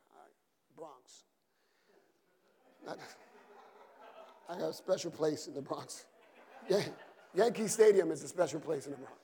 Bronx. 0.76 1.24
I 4.48 4.58
got 4.58 4.70
a 4.70 4.72
special 4.72 5.10
place 5.10 5.46
in 5.46 5.54
the 5.54 5.62
Bronx. 5.62 6.06
Yankee 7.34 7.68
Stadium 7.68 8.10
is 8.10 8.22
a 8.22 8.28
special 8.28 8.60
place 8.60 8.86
in 8.86 8.92
the 8.92 8.98
Bronx. 8.98 9.21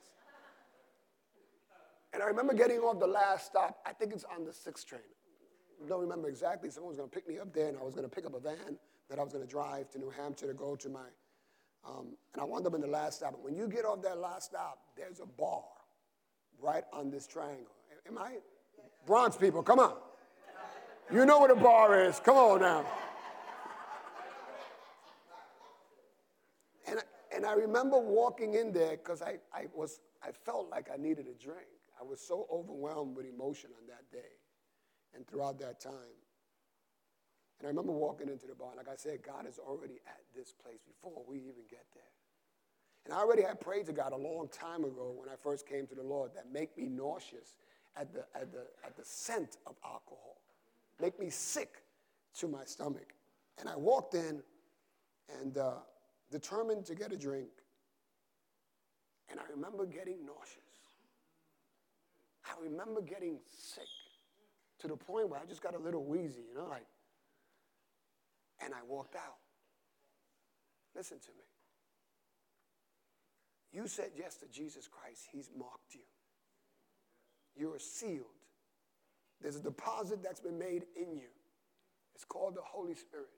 And 2.13 2.23
I 2.23 2.25
remember 2.25 2.53
getting 2.53 2.79
off 2.79 2.99
the 2.99 3.07
last 3.07 3.45
stop. 3.47 3.79
I 3.85 3.93
think 3.93 4.13
it's 4.13 4.25
on 4.35 4.45
the 4.45 4.53
sixth 4.53 4.87
train. 4.87 5.01
I 5.83 5.87
don't 5.87 6.01
remember 6.01 6.27
exactly. 6.27 6.69
Someone 6.69 6.89
was 6.89 6.97
going 6.97 7.09
to 7.09 7.15
pick 7.15 7.27
me 7.27 7.39
up 7.39 7.53
there, 7.53 7.67
and 7.67 7.77
I 7.77 7.83
was 7.83 7.93
going 7.93 8.07
to 8.07 8.13
pick 8.13 8.25
up 8.25 8.33
a 8.35 8.39
van 8.39 8.77
that 9.09 9.19
I 9.19 9.23
was 9.23 9.31
going 9.31 9.45
to 9.45 9.49
drive 9.49 9.89
to 9.91 9.99
New 9.99 10.09
Hampshire 10.09 10.47
to 10.47 10.53
go 10.53 10.75
to 10.75 10.89
my. 10.89 11.07
Um, 11.87 12.17
and 12.33 12.41
I 12.41 12.45
wound 12.45 12.67
up 12.67 12.73
in 12.73 12.81
the 12.81 12.87
last 12.87 13.17
stop. 13.17 13.35
When 13.41 13.55
you 13.55 13.67
get 13.67 13.85
off 13.85 14.01
that 14.01 14.17
last 14.17 14.49
stop, 14.49 14.79
there's 14.97 15.19
a 15.19 15.25
bar 15.25 15.63
right 16.61 16.83
on 16.91 17.09
this 17.09 17.25
triangle. 17.25 17.71
Am 18.07 18.17
I? 18.17 18.37
Bronx 19.05 19.37
people, 19.37 19.63
come 19.63 19.79
on. 19.79 19.95
You 21.11 21.25
know 21.25 21.39
what 21.39 21.49
a 21.49 21.55
bar 21.55 21.99
is. 22.03 22.19
Come 22.19 22.37
on 22.37 22.59
now. 22.59 22.85
And, 26.87 26.99
and 27.35 27.45
I 27.45 27.53
remember 27.53 27.97
walking 27.97 28.55
in 28.55 28.71
there 28.71 28.97
because 28.97 29.21
I, 29.21 29.37
I, 29.53 29.65
was, 29.73 30.01
I 30.21 30.31
felt 30.31 30.69
like 30.69 30.89
I 30.93 30.97
needed 30.97 31.27
a 31.27 31.43
drink. 31.43 31.67
I 31.99 32.03
was 32.03 32.21
so 32.21 32.47
overwhelmed 32.51 33.17
with 33.17 33.25
emotion 33.25 33.71
on 33.79 33.87
that 33.87 34.09
day 34.11 34.31
and 35.13 35.27
throughout 35.27 35.59
that 35.59 35.79
time. 35.79 36.17
And 37.59 37.67
I 37.67 37.69
remember 37.69 37.91
walking 37.91 38.29
into 38.29 38.47
the 38.47 38.55
bar, 38.55 38.69
like 38.77 38.87
I 38.87 38.95
said, 38.95 39.19
God 39.21 39.45
is 39.45 39.59
already 39.59 39.99
at 40.07 40.21
this 40.35 40.53
place 40.53 40.79
before 40.87 41.23
we 41.27 41.37
even 41.37 41.67
get 41.69 41.85
there. 41.93 42.03
And 43.05 43.13
I 43.13 43.17
already 43.17 43.41
had 43.41 43.59
prayed 43.59 43.85
to 43.87 43.93
God 43.93 44.13
a 44.13 44.17
long 44.17 44.47
time 44.49 44.83
ago 44.83 45.13
when 45.17 45.29
I 45.29 45.35
first 45.35 45.67
came 45.67 45.87
to 45.87 45.95
the 45.95 46.03
Lord 46.03 46.31
that 46.35 46.51
make 46.53 46.77
me 46.77 46.87
nauseous 46.87 47.55
at 47.97 48.13
the, 48.13 48.19
at 48.35 48.51
the, 48.51 48.65
at 48.85 48.95
the 48.95 49.03
scent 49.03 49.57
of 49.65 49.75
alcohol, 49.83 50.37
make 51.01 51.19
me 51.19 51.29
sick 51.29 51.83
to 52.35 52.47
my 52.47 52.63
stomach. 52.63 53.13
And 53.59 53.67
I 53.67 53.75
walked 53.75 54.13
in 54.13 54.41
and 55.41 55.57
uh, 55.57 55.73
determined 56.31 56.85
to 56.85 56.95
get 56.95 57.11
a 57.11 57.17
drink. 57.17 57.49
And 59.29 59.39
I 59.39 59.43
remember 59.53 59.85
getting 59.85 60.25
nauseous. 60.25 60.68
I 62.49 62.63
remember 62.63 63.01
getting 63.01 63.37
sick 63.47 63.87
to 64.79 64.87
the 64.87 64.95
point 64.95 65.29
where 65.29 65.39
I 65.39 65.45
just 65.45 65.61
got 65.61 65.75
a 65.75 65.77
little 65.77 66.03
wheezy, 66.03 66.41
you 66.49 66.55
know, 66.57 66.67
like, 66.67 66.85
and 68.63 68.73
I 68.73 68.79
walked 68.87 69.15
out. 69.15 69.37
Listen 70.95 71.19
to 71.19 71.29
me. 71.29 71.43
You 73.71 73.87
said 73.87 74.11
yes 74.17 74.35
to 74.37 74.47
Jesus 74.47 74.87
Christ, 74.87 75.27
He's 75.31 75.49
marked 75.57 75.93
you. 75.93 76.01
You 77.55 77.73
are 77.73 77.79
sealed. 77.79 78.25
There's 79.41 79.55
a 79.55 79.61
deposit 79.61 80.23
that's 80.23 80.39
been 80.39 80.57
made 80.57 80.85
in 80.95 81.15
you. 81.15 81.29
It's 82.15 82.25
called 82.25 82.55
the 82.55 82.61
Holy 82.61 82.95
Spirit. 82.95 83.29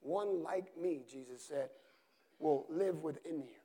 one 0.00 0.42
like 0.42 0.76
me, 0.80 1.02
Jesus 1.10 1.42
said, 1.42 1.70
will 2.38 2.66
live 2.68 3.02
within 3.02 3.38
you. 3.38 3.60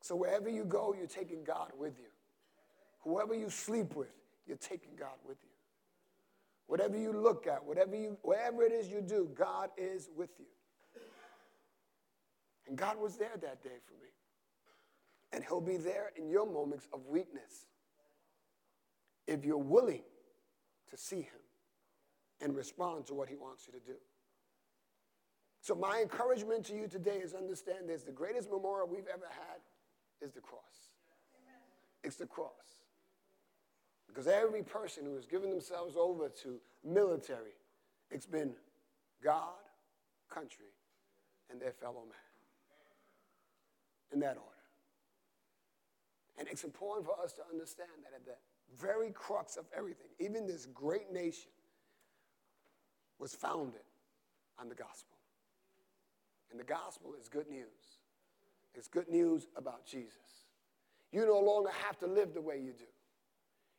So 0.00 0.16
wherever 0.16 0.48
you 0.48 0.64
go, 0.64 0.94
you're 0.96 1.06
taking 1.06 1.44
God 1.44 1.72
with 1.78 1.98
you. 1.98 2.13
Whoever 3.04 3.34
you 3.34 3.50
sleep 3.50 3.94
with, 3.94 4.14
you're 4.46 4.56
taking 4.56 4.96
God 4.98 5.16
with 5.26 5.36
you. 5.42 5.50
Whatever 6.66 6.96
you 6.96 7.12
look 7.12 7.46
at, 7.46 7.64
whatever 7.64 7.94
you, 7.94 8.16
whatever 8.22 8.62
it 8.62 8.72
is 8.72 8.88
you 8.88 9.02
do, 9.02 9.30
God 9.34 9.68
is 9.76 10.08
with 10.16 10.30
you. 10.38 10.46
And 12.66 12.78
God 12.78 12.98
was 12.98 13.16
there 13.16 13.36
that 13.42 13.62
day 13.62 13.76
for 13.86 13.92
me. 14.02 14.08
And 15.32 15.44
He'll 15.44 15.60
be 15.60 15.76
there 15.76 16.12
in 16.16 16.30
your 16.30 16.46
moments 16.46 16.88
of 16.92 17.06
weakness 17.06 17.66
if 19.26 19.44
you're 19.44 19.58
willing 19.58 20.02
to 20.90 20.96
see 20.96 21.20
Him 21.20 21.44
and 22.40 22.56
respond 22.56 23.06
to 23.06 23.14
what 23.14 23.28
He 23.28 23.36
wants 23.36 23.66
you 23.66 23.78
to 23.78 23.84
do. 23.84 23.98
So, 25.60 25.74
my 25.74 26.00
encouragement 26.00 26.64
to 26.66 26.74
you 26.74 26.88
today 26.88 27.18
is 27.22 27.34
understand 27.34 27.88
this 27.88 28.02
the 28.02 28.12
greatest 28.12 28.50
memorial 28.50 28.88
we've 28.88 29.08
ever 29.12 29.26
had 29.28 29.60
is 30.26 30.32
the 30.32 30.40
cross. 30.40 30.92
Amen. 31.42 31.60
It's 32.02 32.16
the 32.16 32.26
cross. 32.26 32.83
Because 34.14 34.28
every 34.28 34.62
person 34.62 35.04
who 35.04 35.16
has 35.16 35.26
given 35.26 35.50
themselves 35.50 35.96
over 35.98 36.28
to 36.42 36.60
military, 36.84 37.56
it's 38.12 38.26
been 38.26 38.52
God, 39.24 39.58
country, 40.30 40.70
and 41.50 41.60
their 41.60 41.72
fellow 41.72 42.04
man. 42.04 42.14
In 44.12 44.20
that 44.20 44.36
order. 44.36 44.50
And 46.38 46.46
it's 46.48 46.62
important 46.62 47.06
for 47.06 47.20
us 47.20 47.32
to 47.32 47.42
understand 47.50 47.90
that 48.04 48.14
at 48.14 48.24
the 48.24 48.36
very 48.80 49.10
crux 49.10 49.56
of 49.56 49.64
everything, 49.76 50.06
even 50.20 50.46
this 50.46 50.66
great 50.66 51.12
nation 51.12 51.50
was 53.18 53.34
founded 53.34 53.80
on 54.60 54.68
the 54.68 54.76
gospel. 54.76 55.16
And 56.52 56.60
the 56.60 56.64
gospel 56.64 57.14
is 57.20 57.28
good 57.28 57.50
news. 57.50 57.98
It's 58.76 58.86
good 58.86 59.08
news 59.08 59.48
about 59.56 59.84
Jesus. 59.84 60.46
You 61.10 61.26
no 61.26 61.40
longer 61.40 61.70
have 61.84 61.98
to 61.98 62.06
live 62.06 62.32
the 62.32 62.40
way 62.40 62.58
you 62.58 62.72
do. 62.78 62.84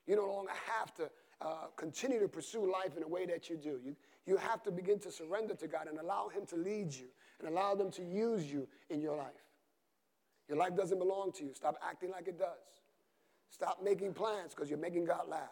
You 0.07 0.15
no 0.15 0.27
longer 0.27 0.51
have 0.79 0.93
to 0.95 1.09
uh, 1.41 1.67
continue 1.75 2.19
to 2.19 2.27
pursue 2.27 2.71
life 2.71 2.95
in 2.95 3.01
the 3.01 3.07
way 3.07 3.25
that 3.25 3.49
you 3.49 3.57
do. 3.57 3.79
You, 3.83 3.95
you 4.25 4.37
have 4.37 4.63
to 4.63 4.71
begin 4.71 4.99
to 4.99 5.11
surrender 5.11 5.53
to 5.55 5.67
God 5.67 5.87
and 5.87 5.99
allow 5.99 6.29
Him 6.29 6.45
to 6.47 6.55
lead 6.55 6.93
you 6.93 7.07
and 7.39 7.47
allow 7.47 7.75
them 7.75 7.91
to 7.91 8.03
use 8.03 8.51
you 8.51 8.67
in 8.89 9.01
your 9.01 9.17
life. 9.17 9.33
Your 10.47 10.57
life 10.57 10.75
doesn't 10.75 10.99
belong 10.99 11.31
to 11.33 11.43
you. 11.43 11.53
Stop 11.53 11.77
acting 11.87 12.11
like 12.11 12.27
it 12.27 12.37
does. 12.37 12.83
Stop 13.49 13.83
making 13.83 14.13
plans 14.13 14.53
because 14.53 14.69
you're 14.69 14.79
making 14.79 15.05
God 15.05 15.27
laugh. 15.27 15.49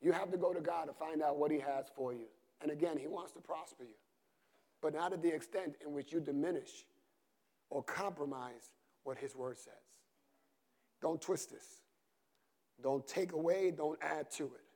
You 0.00 0.12
have 0.12 0.30
to 0.30 0.36
go 0.36 0.52
to 0.52 0.60
God 0.60 0.86
to 0.86 0.92
find 0.92 1.22
out 1.22 1.38
what 1.38 1.50
He 1.50 1.58
has 1.58 1.86
for 1.94 2.12
you. 2.12 2.26
And 2.62 2.70
again, 2.70 2.96
He 2.98 3.08
wants 3.08 3.32
to 3.32 3.40
prosper 3.40 3.84
you, 3.84 3.96
but 4.80 4.94
not 4.94 5.12
at 5.12 5.22
the 5.22 5.34
extent 5.34 5.74
in 5.84 5.92
which 5.92 6.12
you 6.12 6.20
diminish 6.20 6.84
or 7.70 7.82
compromise 7.82 8.70
what 9.02 9.18
His 9.18 9.34
Word 9.34 9.58
says. 9.58 9.74
Don't 11.00 11.20
twist 11.20 11.50
this. 11.50 11.82
Don't 12.82 13.06
take 13.06 13.32
away, 13.32 13.70
don't 13.70 13.98
add 14.02 14.30
to 14.32 14.44
it. 14.44 14.68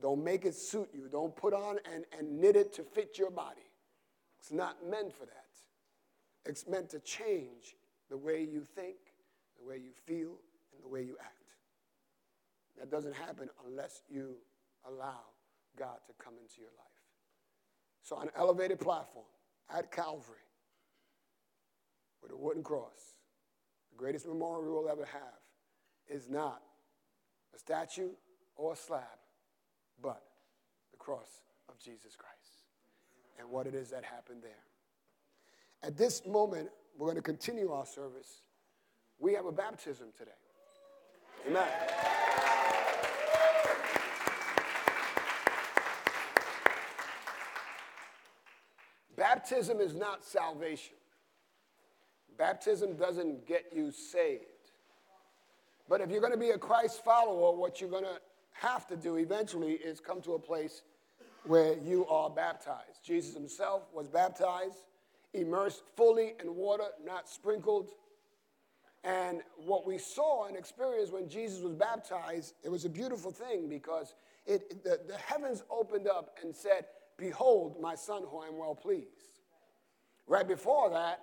Don't 0.00 0.22
make 0.22 0.44
it 0.44 0.54
suit 0.54 0.88
you. 0.94 1.08
Don't 1.10 1.34
put 1.34 1.52
on 1.52 1.78
and, 1.92 2.04
and 2.18 2.40
knit 2.40 2.56
it 2.56 2.72
to 2.74 2.82
fit 2.82 3.18
your 3.18 3.30
body. 3.30 3.60
It's 4.40 4.52
not 4.52 4.76
meant 4.88 5.12
for 5.12 5.26
that. 5.26 5.36
It's 6.46 6.66
meant 6.66 6.90
to 6.90 7.00
change 7.00 7.76
the 8.08 8.16
way 8.16 8.46
you 8.50 8.64
think, 8.64 8.96
the 9.58 9.66
way 9.66 9.76
you 9.76 9.92
feel, 10.06 10.38
and 10.72 10.82
the 10.82 10.88
way 10.88 11.02
you 11.02 11.16
act. 11.20 11.34
That 12.78 12.90
doesn't 12.90 13.14
happen 13.14 13.48
unless 13.66 14.02
you 14.08 14.36
allow 14.88 15.20
God 15.78 15.98
to 16.06 16.24
come 16.24 16.34
into 16.40 16.60
your 16.60 16.70
life. 16.78 16.86
So, 18.02 18.16
on 18.16 18.28
an 18.28 18.32
elevated 18.36 18.80
platform 18.80 19.26
at 19.72 19.92
Calvary, 19.92 20.38
with 22.22 22.32
a 22.32 22.36
wooden 22.36 22.62
cross, 22.62 23.16
the 23.90 23.98
greatest 23.98 24.26
memorial 24.26 24.62
we 24.62 24.70
will 24.70 24.88
ever 24.88 25.04
have 25.04 25.39
is 26.10 26.28
not 26.28 26.60
a 27.54 27.58
statue 27.58 28.10
or 28.56 28.72
a 28.72 28.76
slab, 28.76 29.02
but 30.02 30.22
the 30.90 30.98
cross 30.98 31.28
of 31.68 31.78
Jesus 31.78 32.16
Christ 32.16 32.64
and 33.38 33.48
what 33.48 33.66
it 33.66 33.74
is 33.74 33.90
that 33.90 34.04
happened 34.04 34.42
there. 34.42 34.52
At 35.82 35.96
this 35.96 36.26
moment, 36.26 36.68
we're 36.98 37.06
going 37.06 37.16
to 37.16 37.22
continue 37.22 37.72
our 37.72 37.86
service. 37.86 38.42
We 39.18 39.34
have 39.34 39.46
a 39.46 39.52
baptism 39.52 40.08
today. 40.18 40.30
Amen. 41.48 41.66
Baptism 49.16 49.80
is 49.80 49.94
not 49.94 50.24
salvation. 50.24 50.96
Baptism 52.36 52.96
doesn't 52.96 53.46
get 53.46 53.66
you 53.74 53.90
saved. 53.90 54.44
But 55.90 56.00
if 56.00 56.10
you're 56.12 56.20
going 56.20 56.32
to 56.32 56.38
be 56.38 56.50
a 56.50 56.58
Christ 56.58 57.04
follower, 57.04 57.54
what 57.56 57.80
you're 57.80 57.90
going 57.90 58.04
to 58.04 58.20
have 58.52 58.86
to 58.86 58.96
do 58.96 59.16
eventually 59.16 59.72
is 59.72 59.98
come 59.98 60.22
to 60.22 60.34
a 60.34 60.38
place 60.38 60.82
where 61.44 61.76
you 61.78 62.06
are 62.06 62.30
baptized. 62.30 63.04
Jesus 63.04 63.34
himself 63.34 63.82
was 63.92 64.06
baptized, 64.06 64.76
immersed 65.34 65.82
fully 65.96 66.34
in 66.40 66.54
water, 66.54 66.84
not 67.04 67.28
sprinkled. 67.28 67.90
And 69.02 69.40
what 69.56 69.84
we 69.84 69.98
saw 69.98 70.46
and 70.46 70.56
experienced 70.56 71.12
when 71.12 71.28
Jesus 71.28 71.60
was 71.60 71.74
baptized, 71.74 72.54
it 72.62 72.68
was 72.68 72.84
a 72.84 72.88
beautiful 72.88 73.32
thing 73.32 73.68
because 73.68 74.14
it, 74.46 74.84
the, 74.84 75.00
the 75.08 75.16
heavens 75.16 75.64
opened 75.68 76.06
up 76.06 76.36
and 76.44 76.54
said, 76.54 76.84
Behold, 77.16 77.80
my 77.80 77.96
son, 77.96 78.22
who 78.30 78.38
I 78.38 78.46
am 78.46 78.58
well 78.58 78.76
pleased. 78.76 79.40
Right 80.28 80.46
before 80.46 80.90
that, 80.90 81.20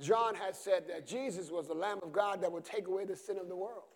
John 0.00 0.34
had 0.34 0.56
said 0.56 0.88
that 0.88 1.06
Jesus 1.06 1.50
was 1.50 1.68
the 1.68 1.74
Lamb 1.74 2.00
of 2.02 2.12
God 2.12 2.42
that 2.42 2.50
would 2.50 2.64
take 2.64 2.88
away 2.88 3.04
the 3.04 3.14
sin 3.14 3.38
of 3.38 3.48
the 3.48 3.54
world. 3.54 3.91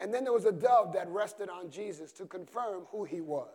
And 0.00 0.14
then 0.14 0.24
there 0.24 0.32
was 0.32 0.44
a 0.44 0.52
dove 0.52 0.92
that 0.92 1.08
rested 1.08 1.48
on 1.48 1.70
Jesus 1.70 2.12
to 2.12 2.26
confirm 2.26 2.82
who 2.90 3.04
he 3.04 3.20
was. 3.20 3.48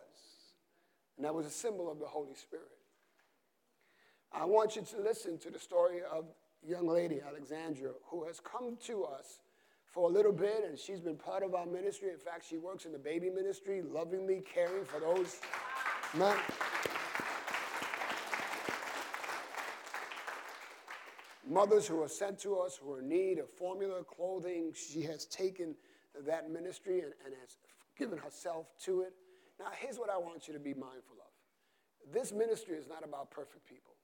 And 1.16 1.24
that 1.24 1.34
was 1.34 1.46
a 1.46 1.50
symbol 1.50 1.90
of 1.90 1.98
the 1.98 2.06
Holy 2.06 2.34
Spirit. 2.34 2.66
I 4.32 4.44
want 4.44 4.76
you 4.76 4.82
to 4.82 5.00
listen 5.00 5.38
to 5.38 5.50
the 5.50 5.58
story 5.58 6.00
of 6.10 6.26
young 6.66 6.88
lady, 6.88 7.20
Alexandra, 7.26 7.90
who 8.06 8.24
has 8.26 8.40
come 8.40 8.76
to 8.86 9.04
us 9.04 9.38
for 9.86 10.10
a 10.10 10.12
little 10.12 10.32
bit, 10.32 10.64
and 10.68 10.76
she's 10.76 11.00
been 11.00 11.16
part 11.16 11.44
of 11.44 11.54
our 11.54 11.66
ministry. 11.66 12.10
In 12.10 12.18
fact, 12.18 12.44
she 12.48 12.58
works 12.58 12.84
in 12.84 12.92
the 12.92 12.98
baby 12.98 13.30
ministry, 13.30 13.80
lovingly 13.80 14.42
caring 14.52 14.84
for 14.84 14.98
those 14.98 15.38
men. 16.18 16.36
Mothers 21.48 21.86
who 21.86 22.02
are 22.02 22.08
sent 22.08 22.38
to 22.40 22.58
us 22.58 22.76
who 22.82 22.94
are 22.94 23.00
in 23.00 23.08
need 23.08 23.38
of 23.38 23.48
formula, 23.48 24.02
clothing, 24.02 24.72
she 24.74 25.02
has 25.02 25.26
taken 25.26 25.76
that 26.26 26.50
ministry 26.50 27.00
and, 27.00 27.12
and 27.24 27.34
has 27.40 27.56
given 27.98 28.18
herself 28.18 28.66
to 28.84 29.02
it. 29.02 29.12
Now, 29.58 29.66
here's 29.78 29.98
what 29.98 30.10
I 30.10 30.18
want 30.18 30.48
you 30.48 30.54
to 30.54 30.60
be 30.60 30.74
mindful 30.74 31.16
of 31.18 31.24
this 32.12 32.32
ministry 32.32 32.76
is 32.76 32.86
not 32.86 33.04
about 33.04 33.30
perfect 33.30 33.66
people. 33.66 33.94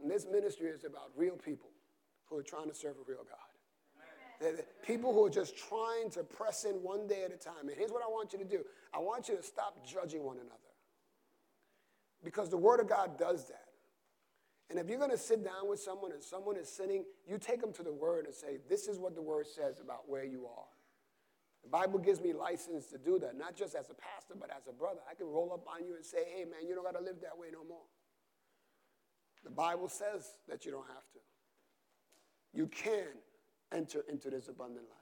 And 0.00 0.10
this 0.10 0.26
ministry 0.30 0.68
is 0.68 0.84
about 0.84 1.10
real 1.16 1.36
people 1.36 1.70
who 2.26 2.36
are 2.36 2.42
trying 2.42 2.68
to 2.68 2.74
serve 2.74 2.96
a 2.96 3.10
real 3.10 3.24
God. 3.24 4.64
People 4.84 5.12
who 5.12 5.24
are 5.24 5.30
just 5.30 5.56
trying 5.56 6.10
to 6.10 6.24
press 6.24 6.64
in 6.64 6.74
one 6.82 7.06
day 7.06 7.22
at 7.24 7.32
a 7.32 7.36
time. 7.36 7.68
And 7.68 7.72
here's 7.76 7.92
what 7.92 8.02
I 8.02 8.08
want 8.08 8.32
you 8.32 8.38
to 8.38 8.44
do 8.44 8.64
I 8.92 8.98
want 8.98 9.28
you 9.28 9.36
to 9.36 9.42
stop 9.42 9.86
judging 9.86 10.24
one 10.24 10.36
another. 10.36 10.58
Because 12.24 12.50
the 12.50 12.56
Word 12.56 12.80
of 12.80 12.88
God 12.88 13.18
does 13.18 13.46
that. 13.48 13.71
And 14.70 14.78
if 14.78 14.88
you're 14.88 14.98
going 14.98 15.10
to 15.10 15.18
sit 15.18 15.44
down 15.44 15.68
with 15.68 15.80
someone 15.80 16.12
and 16.12 16.22
someone 16.22 16.56
is 16.56 16.68
sinning, 16.68 17.04
you 17.26 17.38
take 17.38 17.60
them 17.60 17.72
to 17.74 17.82
the 17.82 17.92
Word 17.92 18.26
and 18.26 18.34
say, 18.34 18.58
This 18.68 18.88
is 18.88 18.98
what 18.98 19.14
the 19.14 19.22
Word 19.22 19.46
says 19.46 19.80
about 19.80 20.08
where 20.08 20.24
you 20.24 20.46
are. 20.46 20.64
The 21.62 21.68
Bible 21.68 21.98
gives 21.98 22.20
me 22.20 22.32
license 22.32 22.86
to 22.86 22.98
do 22.98 23.18
that, 23.20 23.36
not 23.36 23.54
just 23.54 23.74
as 23.74 23.90
a 23.90 23.94
pastor, 23.94 24.34
but 24.38 24.50
as 24.50 24.66
a 24.68 24.72
brother. 24.72 25.00
I 25.08 25.14
can 25.14 25.26
roll 25.26 25.52
up 25.52 25.66
on 25.72 25.86
you 25.86 25.94
and 25.94 26.04
say, 26.04 26.24
Hey, 26.34 26.44
man, 26.44 26.66
you 26.66 26.74
don't 26.74 26.84
got 26.84 26.98
to 26.98 27.04
live 27.04 27.20
that 27.22 27.36
way 27.38 27.48
no 27.52 27.64
more. 27.68 27.84
The 29.44 29.50
Bible 29.50 29.88
says 29.88 30.38
that 30.48 30.64
you 30.64 30.70
don't 30.70 30.86
have 30.86 31.10
to. 31.12 31.18
You 32.54 32.66
can 32.68 33.08
enter 33.72 34.04
into 34.08 34.30
this 34.30 34.48
abundant 34.48 34.86
life. 34.88 34.98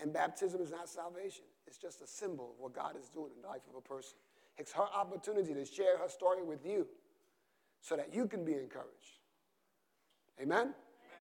And 0.00 0.12
baptism 0.12 0.60
is 0.60 0.70
not 0.70 0.88
salvation, 0.88 1.44
it's 1.66 1.78
just 1.78 2.02
a 2.02 2.06
symbol 2.06 2.52
of 2.54 2.60
what 2.60 2.74
God 2.74 2.96
is 3.00 3.08
doing 3.08 3.30
in 3.36 3.42
the 3.42 3.48
life 3.48 3.62
of 3.68 3.76
a 3.76 3.80
person. 3.80 4.16
It's 4.58 4.72
her 4.72 4.86
opportunity 4.94 5.54
to 5.54 5.64
share 5.64 5.96
her 5.98 6.08
story 6.08 6.42
with 6.42 6.66
you 6.66 6.86
so 7.82 7.96
that 7.96 8.14
you 8.14 8.26
can 8.26 8.44
be 8.44 8.52
encouraged. 8.52 9.18
Amen? 10.40 10.72